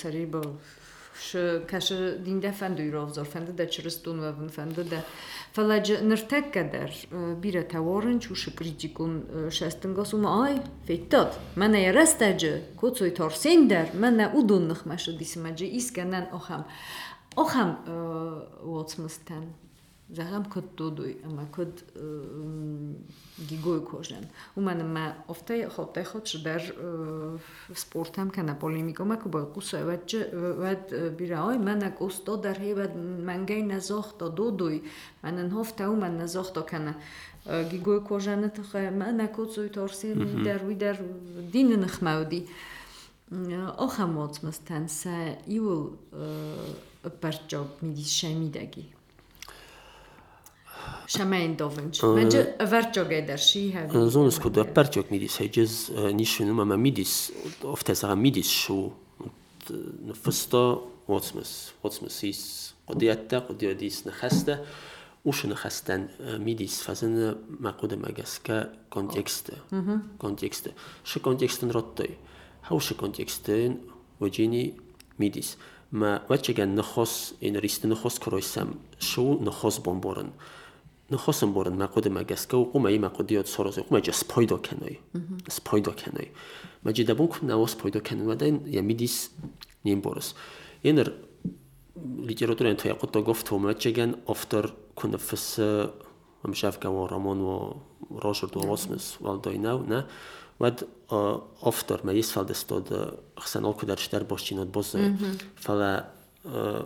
sari 0.00 0.26
borastəgu. 0.34 0.86
քաշը 1.70 1.98
դինդե 2.26 2.52
ֆենդույրով 2.58 3.12
զոր 3.18 3.28
ֆենդը 3.32 3.54
դա 3.58 3.66
չրստուն 3.68 4.22
վավ 4.24 4.40
ֆենդը 4.56 4.84
դա 4.92 5.00
ֆալաջ 5.58 5.92
նրտեք 6.08 6.50
կդեր 6.56 6.98
բիրը 7.44 7.62
թե 7.72 7.82
օրինչ 7.94 8.22
ու 8.28 8.38
շկրիջիկուն 8.44 9.14
շեստն 9.58 9.94
գոսում 9.98 10.26
այ 10.32 10.58
ֆիտտ 10.88 11.38
մենե 11.62 11.84
երստեջը 11.84 12.52
կուցույ 12.82 13.12
թորսին 13.20 13.70
դեր 13.74 13.94
մենե 14.06 14.28
ուդուն 14.42 14.68
նխմեշը 14.72 15.16
դիսմեջի 15.22 15.72
իսկենեն 15.82 16.28
օխամ 16.38 16.68
օխամ 17.44 17.72
ոցմստեն 18.78 19.48
أخم 20.12 20.16
واتسمستن 20.16 20.42
زغم 20.42 20.42
کد 20.42 20.64
دودوی 20.76 21.16
اما 21.24 21.44
کد 21.52 21.82
گیگوی 23.48 23.80
کوژن 23.80 24.30
و 24.56 24.60
من 24.60 24.82
ما 24.82 25.12
افته 25.28 25.68
خود 25.68 26.02
خود 26.02 26.28
در 26.44 26.62
سپورت 27.74 28.18
هم 28.18 28.30
کنه 28.30 28.54
پولیمیکو 28.54 29.04
ما 29.04 29.16
که 29.16 29.28
با 29.28 29.44
قصه 29.44 29.84
و 29.84 29.96
ود 30.62 30.94
بیرای 30.94 31.58
من 31.58 31.82
اگوستا 31.82 32.36
در 32.36 32.58
هی 32.58 32.74
ود 32.74 32.96
منگی 32.96 33.62
نزاخت 33.62 34.18
دودوی 34.18 34.82
من 35.22 35.38
انهفته 35.38 35.86
و 35.86 35.94
من 35.94 36.16
نزاخت 36.16 36.70
کنه 36.70 36.94
گیگوی 37.70 38.00
کوژن 38.00 38.48
تخه 38.48 38.90
من 38.90 39.20
اکود 39.20 39.50
زوی 39.50 39.68
تارسی 39.68 40.14
در 40.44 40.64
وی 40.64 40.74
در 40.74 40.98
دین 41.52 41.76
ایول 51.16 51.52
پرچاب 51.52 51.52
میدی 51.52 51.54
شمیدگی 51.54 51.54
شمين 51.54 51.54
دوفنج 51.54 52.04
منجا 52.04 52.46
افرجوغي 52.60 53.20
در 53.20 53.36
شي 53.36 53.72
هذا 53.72 54.06
زونس 54.06 54.38
كود 54.38 54.74
برجوك 54.74 55.12
ميديس 55.12 55.42
هيجز 55.42 55.92
نيشو 55.96 56.44
نما 56.44 56.76
ميديس 56.76 57.32
افتزا 57.64 58.14
ميديس 58.14 58.48
شو 58.48 58.90
نفستا 60.06 60.80
واتسمس 61.08 61.72
واتسمس 61.84 62.24
إيس 62.24 62.74
قديتا 62.86 63.38
قديديس 63.38 64.06
نخسته 64.06 64.58
وش 65.24 65.46
نخستن 65.46 66.08
ميديس 66.20 66.82
فزن 66.82 67.36
ما 67.60 67.70
قد 67.70 67.94
ما 67.94 68.10
جسكا 68.10 68.72
كونتكست 68.90 69.52
كونتكست 70.18 70.72
شو 71.04 71.20
كونتكستن 71.20 71.70
رطي 71.70 72.08
هاو 72.64 72.78
شو 72.78 72.94
كونتكستن 72.94 73.76
وجيني 74.20 74.74
ميديس 75.18 75.56
ما 75.92 76.20
وچگن 76.30 76.74
نخوس 76.74 77.34
این 77.40 77.56
ریست 77.56 77.86
نخوس 77.86 78.18
کرویسم 78.18 78.68
شو 78.98 79.38
نخوس 79.42 79.78
بمبورن 79.78 80.30
نخواستم 81.11 81.53
برن 81.53 81.73
مقود 81.73 82.07
مگسکه 82.07 82.57
و 82.57 82.63
قوم 82.63 82.85
ای 82.85 82.97
مقودیات 82.97 83.47
سرازه 83.47 83.81
قوم 83.81 83.99
جا 83.99 84.13
سپایدا 84.13 84.57
کنای 84.57 84.97
سپایدا 85.49 85.91
کنای 85.91 86.27
مجی 86.85 87.03
دبون 87.03 87.27
کن 87.27 87.47
نواس 87.47 87.75
پایدا 87.75 87.99
کنن 87.99 88.27
و 88.27 88.35
دین 88.35 88.61
یا 88.65 88.81
میدیس 88.81 89.29
نیم 89.85 90.01
برس 90.01 90.33
اینر 90.81 91.11
لیتراتور 92.17 92.67
انتهای 92.67 92.93
قطع 92.93 93.21
گفت 93.21 93.53
و 93.53 93.59
مجگن 93.59 94.15
افتر 94.27 94.69
کنه 94.95 95.17
فس 95.17 95.59
مشاف 96.45 96.79
که 96.79 96.87
و 96.87 97.07
رامون 97.07 97.41
و 97.41 97.73
راشرد 98.21 98.57
و 98.57 98.59
واسمس 98.59 99.17
والدای 99.21 99.57
نو 99.57 99.83
نه 99.83 100.05
ود 100.59 100.87
افتر 101.63 101.99
ما 102.03 102.13
يسفل 102.13 102.43
دستود 102.43 102.89
خسنال 103.39 103.73
كدر 103.73 103.95
شدر 103.95 104.23
باشينات 104.23 104.67
بوزه 104.67 105.13
فلا 105.55 106.03
شدر 106.45 106.85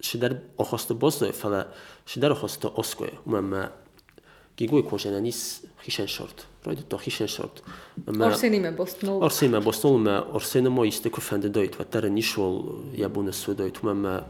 Şidər 0.00 0.36
o 0.56 0.64
xosta 0.64 0.94
bozdu 0.94 1.28
fələ 1.36 1.66
şidər 2.08 2.32
o 2.32 2.40
xosta 2.40 2.72
osku 2.80 3.10
məmmə 3.26 3.68
gigui 4.60 4.82
kojenanis 4.84 5.62
short. 6.06 6.46
Rojdu 6.64 6.82
to 6.88 6.98
hişen 6.98 7.28
short. 7.28 7.62
Mä, 8.06 8.26
orsinime 8.26 8.76
bostnul. 8.76 9.22
Orsinime 9.22 9.64
bostnul 9.64 9.98
mä 9.98 10.22
orsinimo 10.32 10.84
iste 10.84 11.10
kufende 11.10 11.48
doit 11.48 11.78
va 11.78 11.84
tare 11.84 12.10
nishol 12.10 12.82
ja 12.94 13.08
bune 13.08 13.32
su 13.32 13.54
doit 13.58 13.82
mämmä 13.82 14.22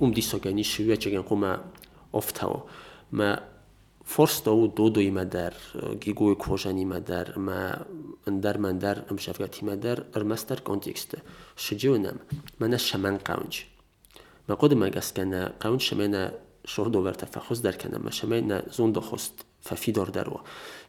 um 0.00 0.14
disoge 0.14 0.52
nishi 0.52 0.88
vechegen 0.88 1.24
kuma 1.24 1.58
oftao. 2.12 2.66
Mä 3.10 3.38
forsta 4.04 4.52
u 4.52 4.72
dodo 4.76 5.00
ima 5.00 5.24
der 5.24 5.54
gigui 6.00 6.36
kojenime 6.36 7.00
der 7.06 7.38
mä 7.38 7.86
ndar 8.26 8.58
mä 8.58 8.72
ndar 8.72 8.96
mshafgatima 9.10 9.76
der 9.82 10.04
ermester 10.16 10.60
kontekste. 10.60 11.22
Shijunem. 11.56 12.18
Mä 12.58 12.78
shaman 12.78 13.20
kaunj. 13.22 13.75
ما 14.48 14.54
قدما 14.54 14.86
گەستکەنە 14.96 15.42
قەون 15.62 15.80
شمێنە 15.88 16.22
شۆر 16.72 16.88
دۆبەرتە 16.94 17.26
فەخست 17.34 17.62
دەرکەنە 17.66 17.98
مە 18.04 18.12
شەمێنە 18.18 18.58
زۆن 18.76 18.90
دەخست 18.96 19.34
فەفی 19.66 19.92
دۆر 19.96 20.08
دەروە 20.16 20.40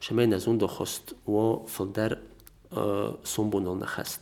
شەمێنە 0.05 0.37
زۆن 0.45 0.57
دەخست 0.63 1.05
و 1.33 1.35
فڵدەر 1.73 2.11
سۆم 3.33 3.47
بۆ 3.51 3.59
نڵ 3.65 3.75
نەخەست 3.83 4.21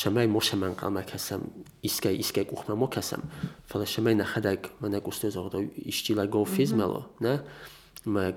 شەمای 0.00 0.28
مۆ 0.34 0.40
شەمان 0.48 0.74
قامە 0.80 1.02
کەسم 1.10 1.42
ئیسکای 1.86 2.16
ئیسکای 2.20 2.46
قوخمەمۆ 2.50 2.88
کەسم 2.94 3.22
فڵە 3.70 3.86
شەمای 3.94 4.16
نەخەدەك 4.22 4.62
منە 4.82 4.98
گوستێ 5.06 5.28
زۆغدا 5.36 5.58
ئیشتیلا 5.88 6.24
گۆ 6.34 6.40
فیزمەڵە 6.54 7.02
نە؟ 7.24 7.34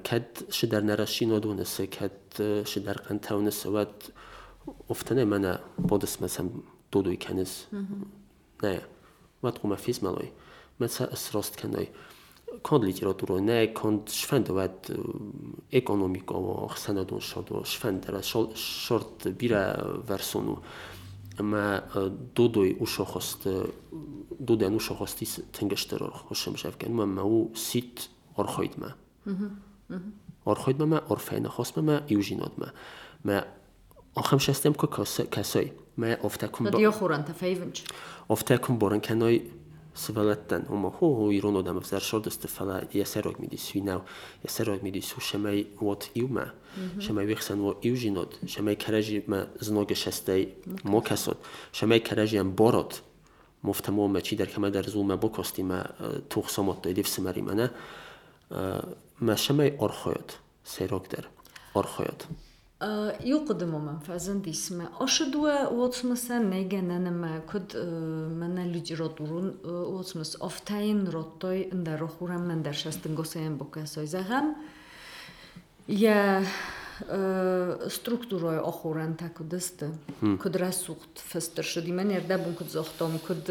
كد 0.04 0.52
شدر 0.52 0.82
نرشين 0.82 1.32
ودونس 1.32 1.82
كد 1.82 2.64
شدر 2.66 2.98
قنتا 2.98 3.36
ونسوات 3.36 4.04
افتنا 4.90 5.26
منا 5.26 5.60
بودس 5.80 6.22
مثلا 6.22 6.50
دودو 6.92 7.12
يكنس 7.12 7.68
نعم 8.64 8.82
матқума 9.44 9.76
фис 9.76 10.02
малой 10.02 10.32
маца 10.80 11.10
срост 11.16 11.56
каной 11.56 11.92
конд 12.62 12.84
литература 12.86 13.40
не 13.40 13.68
конд 13.68 14.10
швендоват 14.10 14.90
экономико 15.72 16.72
санадон 16.78 17.22
шодо 17.22 17.64
швендера 17.66 18.22
шорт 18.22 19.28
бира 19.28 20.02
версону 20.08 20.64
ма 21.40 21.84
дудой 22.36 22.78
ушохост 22.80 23.48
дудан 24.40 24.76
ушохостис 24.76 25.40
тенгештерор 25.52 26.12
хошемшевкен 26.12 26.94
ма 26.94 27.06
мау 27.06 27.52
сит 27.56 28.10
орхойдма 28.36 28.96
орхойдма 30.46 30.86
ма 30.86 31.04
орфена 31.10 31.50
хосма 31.50 31.82
ма 31.82 32.04
южинодма 32.08 32.74
ма 33.24 33.46
охемшестем 34.16 34.74
ко 34.74 34.88
касой 34.88 35.74
ma 35.98 36.06
ma 36.60 36.70
با 36.72 37.18
تفیونج 37.18 37.84
افتکم 38.30 38.78
بارن 38.78 39.02
کنای 39.02 39.42
سوالتن. 39.94 40.66
اما 40.70 40.90
هو 40.90 41.16
هو 41.16 41.24
ایران 41.24 41.56
آدم 41.56 41.78
افزار 41.78 42.00
شد 42.00 42.24
است 42.28 42.48
فلا 42.48 42.82
یه 42.94 43.04
سراغ 43.04 43.40
میدی 43.40 43.58
سوی 43.58 43.82
نو 43.82 44.00
یه 44.44 44.48
سراغ 44.48 44.84
میدی 44.84 45.02
سو 45.02 45.22
شمای 45.22 45.66
وات 45.82 46.10
ایو 46.14 46.28
ما. 46.28 46.46
شمای 47.00 47.26
ویخسن 47.26 47.60
و 47.60 47.74
ایو 47.82 47.96
جیناد 47.96 48.34
شمای 48.46 48.76
کرجی 48.76 49.24
ما 49.28 49.44
زناگ 49.60 49.94
شسته 49.94 50.48
ما 50.86 51.02
کساد 51.02 51.38
شمای 51.72 52.00
کرجی 52.00 52.38
هم 52.38 52.56
بارات 52.56 53.02
مفتمو 53.64 54.08
ما 54.08 54.20
چی 54.20 54.36
در 54.36 54.46
کما 54.46 54.70
در 54.70 54.84
زول 54.84 55.06
ما 55.06 55.16
بکاستی 55.16 55.64
ما 55.64 55.84
توخ 56.30 56.50
سامات 56.50 56.82
دای 56.82 56.94
دیف 56.94 57.08
سمری 57.08 57.42
ما 57.42 57.54
نه 57.54 57.72
ما 59.22 59.36
شمای 59.36 59.78
آرخایت 59.78 60.38
سراغ 60.64 61.08
در 61.08 61.26
آرخایت 61.74 62.24
يقدم 63.25 63.75
من 63.87 63.99
فازن 63.99 64.41
ديسما 64.43 64.89
أشدوا 65.01 65.69
واتسمسا 65.69 66.39
نيجانا 66.39 67.11
ما 67.11 67.39
كد 67.53 67.77
من 68.41 68.73
لجراتورون 68.73 69.57
واتسمس 69.65 70.37
أفتاين 70.43 71.09
روتوي 71.09 71.73
اندر 71.73 71.99
روحورا 72.01 72.37
من 72.37 72.63
در 72.63 72.73
شستن 72.73 73.15
گوسين 73.15 73.57
بوكاسوي 73.57 74.07
زغم 74.07 74.55
يا 75.89 76.45
структурой 77.89 78.59
охоран 78.59 79.15
таку 79.15 79.45
дасты 79.45 79.93
куд 80.21 80.57
расухт 80.57 81.19
фастер 81.31 81.65
шди 81.65 81.93
мен 81.93 82.11
ерда 82.11 82.39
бун 82.39 82.55
куд 82.55 82.71
зохтом 82.71 83.19
куд 83.21 83.47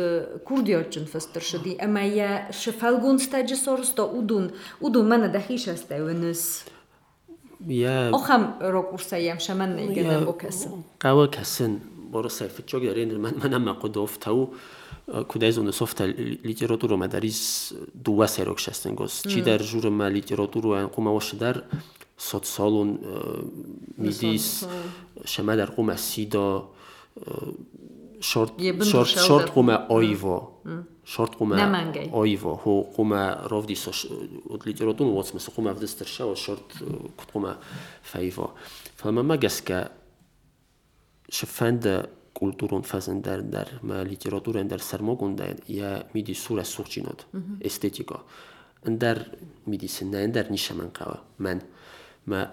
курдиочун 0.45 1.05
фастер 1.05 1.41
шди 1.41 1.77
ама 1.79 2.03
я 2.03 2.51
шфалгун 2.51 3.19
стаджи 3.19 3.55
сорсто 3.55 4.05
удун 4.05 4.51
удун 4.81 5.07
мана 5.07 5.29
дахиш 5.29 5.69
астай 5.69 6.01
یه 7.68 8.10
آخام 8.12 8.54
رکورسیم 8.60 9.38
شم 9.38 9.56
من 9.56 9.76
نیگه 9.76 10.20
دو 10.20 10.32
کسن. 10.32 10.70
کاو 10.98 11.26
کسن. 11.26 11.80
برو 12.12 12.28
سرف 12.28 12.60
چجوری 12.66 12.86
داریم 12.86 13.20
من 13.20 13.34
من 13.44 13.52
هم 13.52 13.72
قدم 13.72 13.88
دوست 13.88 14.28
او 14.28 14.54
کدای 15.28 15.52
زن 15.52 15.70
سوفت 15.70 16.00
لیتراتور 16.44 16.96
دو 18.04 18.26
سر 18.26 18.44
رکش 18.44 18.68
استن 18.68 18.94
گوس 18.94 19.26
چی 19.28 19.40
در 19.40 19.58
جور 19.58 19.88
من 19.88 20.12
لیتراتور 20.12 20.66
و 20.66 21.20
در 21.40 21.62
صد 22.16 22.42
سالون 22.42 22.98
میذیس 23.98 24.64
شم 25.24 25.56
در 25.56 25.66
قوم 25.66 25.96
سیدا 25.96 26.68
شرط 28.20 28.50
شرط 29.04 29.50
قوم 29.50 29.70
آیوا. 29.70 30.48
short 31.04 31.36
quma 31.38 31.56
namangan 31.56 32.08
oyivo 32.12 32.54
ho 32.64 32.74
quma 32.96 33.22
rovdiso 33.52 33.90
odlirodun 34.54 35.14
votsmasa 35.16 35.50
quma 35.56 35.72
vdistirshao 35.72 36.36
short 36.36 36.68
kut 37.16 37.28
quma 37.32 37.56
faivo 38.02 38.54
فمما 39.02 39.36
جسكا 39.36 39.90
شفاند 41.28 42.08
културон 42.34 42.82
фазан 42.82 43.20
дар 43.20 43.42
дар 43.42 43.68
литературан 43.82 44.68
дар 44.68 44.80
сармогон 44.80 45.36
дар 45.36 45.56
я 45.68 46.06
миди 46.14 46.34
сура 46.34 46.64
сурчинод 46.64 47.26
эстетико 47.60 48.20
дар 48.84 49.26
миди 49.66 49.86
синан 49.86 50.32
дар 50.32 50.50
нишаман 50.50 50.90
қава 50.90 51.20
ман 51.38 51.60
ма 52.26 52.50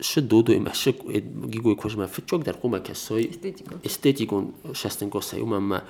ши 0.00 0.20
дудуи 0.20 0.58
ма 0.58 0.74
ши 0.74 0.92
гигои 0.92 1.76
кожма 1.76 2.06
фичок 2.06 2.44
дар 2.44 2.56
қума 2.56 2.80
касои 2.80 3.26
эстетикон 3.84 4.54
шастангосаюма 4.74 5.60
ма 5.60 5.82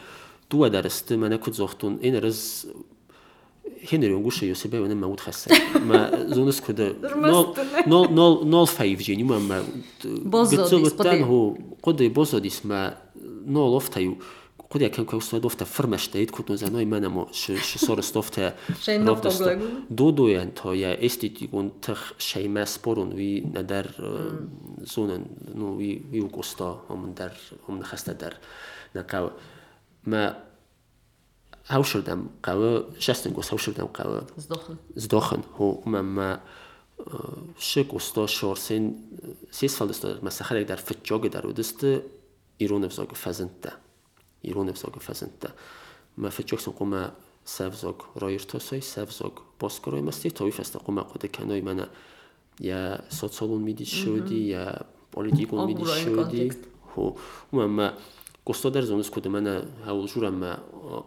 دو 0.51 0.69
درست 0.69 1.13
من 1.13 1.37
کد 1.37 1.53
زختون. 1.53 1.99
این 2.01 2.15
رز 2.15 2.65
هنری 3.93 4.13
اونگوشه 4.13 4.47
یو 4.47 4.55
سبب 4.55 4.75
اونم 4.75 4.99
موت 4.99 5.21
خسته. 5.21 5.79
ما 5.79 6.25
زونس 6.35 6.61
کد 6.61 6.81
نال 7.87 8.13
نال 8.13 8.47
نال 8.47 8.67
فایف 8.67 9.01
جی 9.03 9.17
نیم 9.17 9.27
ما 9.27 9.61
بازدید 10.25 10.61
کد 10.61 11.03
تن 11.03 11.23
هو 11.23 11.55
کد 11.83 12.13
بازدید 12.13 12.61
ما 12.65 12.91
نال 13.47 13.75
افتایو 13.75 14.15
کد 14.71 14.83
یکن 14.83 15.05
که 15.05 15.17
اصلا 15.17 15.41
دوست 15.41 15.65
فرمش 15.65 16.07
تاید 16.07 16.31
کد 16.31 16.53
نزد 16.53 16.73
نای 16.73 16.85
منم 16.85 17.17
و 17.17 17.27
ش 17.33 17.51
ش 17.51 17.79
صور 17.79 17.99
استفت 17.99 18.39
رفت 18.39 19.27
است 19.27 19.43
دو 19.97 20.11
دویان 20.11 20.51
تا 20.55 20.75
یه 20.77 20.99
استیتی 21.01 21.47
کن 21.47 21.71
تخ 21.83 22.13
شای 22.19 22.49
مس 22.49 22.79
وی 22.87 23.47
ندار 23.55 23.87
زونن 24.85 25.23
نو 25.55 25.77
وی 25.77 26.21
وکستا 26.21 26.85
همون 26.91 27.13
در 27.13 27.31
همون 27.69 27.83
خسته 27.83 28.13
در 28.13 28.33
نکاو. 28.95 29.31
ما 30.11 30.25
هاوشردم 31.67 32.21
قوا 32.43 32.73
شستن 32.99 33.31
گوس 33.31 33.49
هاوشردم 33.49 33.87
قوا 33.87 34.21
زدخن 34.37 34.79
زدخن 34.95 35.43
هو 35.59 35.69
مما 35.87 36.39
شک 37.59 37.95
استا 37.95 38.27
شورسین 38.27 38.85
سیس 39.51 39.77
فالدست 39.77 40.25
مسخره 40.25 40.65
در 40.65 40.77
فتجاگ 40.77 41.27
در 41.27 41.47
ودست 41.47 41.87
ایرون 42.59 42.85
افزاگ 42.85 43.09
فزنده. 43.15 43.73
ایرون 44.43 44.69
افزاگ 44.69 44.93
فزنده. 44.93 45.49
ما 46.19 46.31
فتجاگ 46.31 46.61
سن 46.61 46.73
قوم 46.73 47.13
سفزاگ 47.45 47.95
رایر 48.17 48.41
تاسای 48.41 48.81
سفزاگ 48.81 49.33
باسکروی 49.61 50.01
مستی 50.01 50.31
تاوی 50.31 50.51
فست 50.51 50.77
قوم 50.77 51.01
قد 51.01 51.31
کنای 51.31 51.61
من 51.61 51.87
یا 52.61 52.99
سات 53.09 53.33
سالون 53.33 53.63
می‌دید 53.63 53.87
شدی 53.87 54.41
یا 54.41 54.75
پولیتیکون 55.13 55.65
می‌دید 55.65 55.87
شدی. 55.87 56.53
هو 56.97 57.13
Коста 58.49 58.71
дар 58.71 58.85
зонис 58.85 59.11
куда 59.11 59.29
мана 59.29 59.69
ҳавл 59.85 60.09
журама 60.09 60.61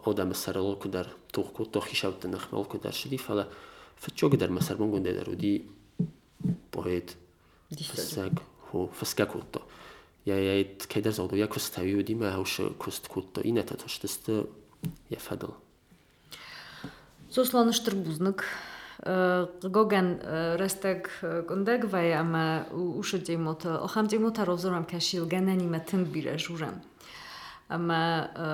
одама 0.06 0.34
саралол 0.34 0.76
кудар 0.76 1.08
тоқко 1.32 1.64
тохишавта 1.64 2.28
нахмал 2.28 2.64
кудар 2.64 2.94
шиди 2.94 3.16
фала 3.16 3.48
фачоги 3.96 4.36
дар 4.36 4.50
масармон 4.50 4.92
гунде 4.92 5.12
дар 5.12 5.28
уди 5.28 5.66
поет 6.70 7.16
фасак 7.68 8.32
хо 8.70 8.88
фаска 8.94 9.26
кутто 9.26 9.62
я 10.24 10.38
я 10.38 10.64
кайдар 10.88 11.12
зоду 11.12 11.34
я 11.34 11.48
костави 11.48 11.96
уди 11.96 12.14
ма 12.14 12.30
ҳавша 12.30 12.70
кост 12.78 13.08
кутто 13.08 13.40
ината 13.42 13.76
тоштаста 13.76 14.46
я 15.10 15.18
фадал 15.18 15.56
Сосланыштыр 17.28 17.96
бузнык. 17.96 18.44
Gogan 19.62 20.20
resztek 20.58 21.10
gondegvaj, 21.48 22.14
ama 22.14 22.64
uszydzej 22.72 23.38
moto, 23.38 23.82
ocham 23.82 24.06
dzej 24.06 24.20
moto 24.20 24.44
rozorem 24.44 24.84
kasił, 24.84 25.26
ganani 25.26 25.66
ma 25.66 25.80
tym 25.80 26.04
bire 26.04 26.38
żurem. 26.38 26.91
Ama 27.72 28.30
e, 28.36 28.46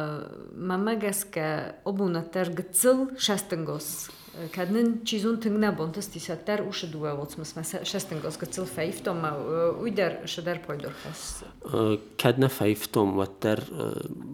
mamagaska 0.60 1.76
obunatlar 1.84 2.46
gıtsıl 2.46 3.18
şastıngoz. 3.18 4.08
E, 4.38 4.50
Kadın 4.56 5.00
çizun 5.04 5.36
tıngna 5.36 5.78
bontas 5.78 6.06
tisatlar 6.06 6.58
uşa 6.68 6.92
duva 6.92 7.18
voltsmas 7.18 7.56
masa 7.56 7.84
şastıngoz 7.84 8.38
gıtsıl 8.38 8.66
fayif 8.66 9.04
tomma 9.04 9.28
e, 9.28 9.70
uydar 9.82 10.26
şadar 10.26 10.62
poydor 10.62 10.92
has. 11.04 11.42
Kadna 12.22 12.48
fayif 12.48 12.92
tom 12.92 13.18
vattar 13.18 13.60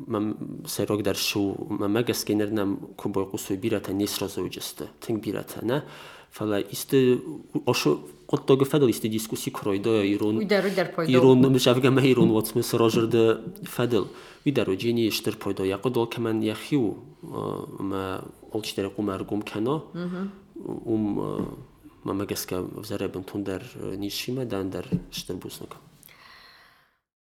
mam 0.07 0.37
serogdar 0.67 1.15
şu 1.15 1.55
mamagaskinernem 1.69 2.77
kuboy 2.97 3.31
qusu 3.31 3.63
birata 3.63 3.93
nisra 3.93 4.29
zojesti. 4.29 4.85
Tıng 5.01 5.25
biratana. 5.25 5.77
Uh, 5.77 6.14
fala 6.37 6.59
iste 6.75 6.99
osho 7.73 7.91
qottooga 8.31 8.67
fadal 8.73 8.89
iste 8.95 9.07
diskusi 9.17 9.49
kroyda 9.59 9.93
iron 10.15 10.35
iron 11.17 11.39
mishafga 11.57 11.91
ma 11.97 12.03
iron 12.13 12.31
watsmis 12.37 12.69
rojerda 12.81 13.25
fadal 13.77 14.05
udaru 14.49 14.75
jeni 14.83 15.03
ishtir 15.13 15.35
poydo 15.43 15.63
yaqo 15.73 15.89
dol 15.97 16.09
kaman 16.15 16.37
yaxiu 16.51 16.85
ma 17.91 18.03
olchtara 18.57 18.91
qumargum 18.97 19.41
kana 19.51 19.75
um 20.95 21.05
мамагаска 22.05 22.57
зарэбэн 22.89 23.25
тун 23.29 23.43
дар 23.49 23.63
нишима 24.03 24.45
дан 24.45 24.71
дар 24.75 24.87
штырбуснакам 25.11 25.81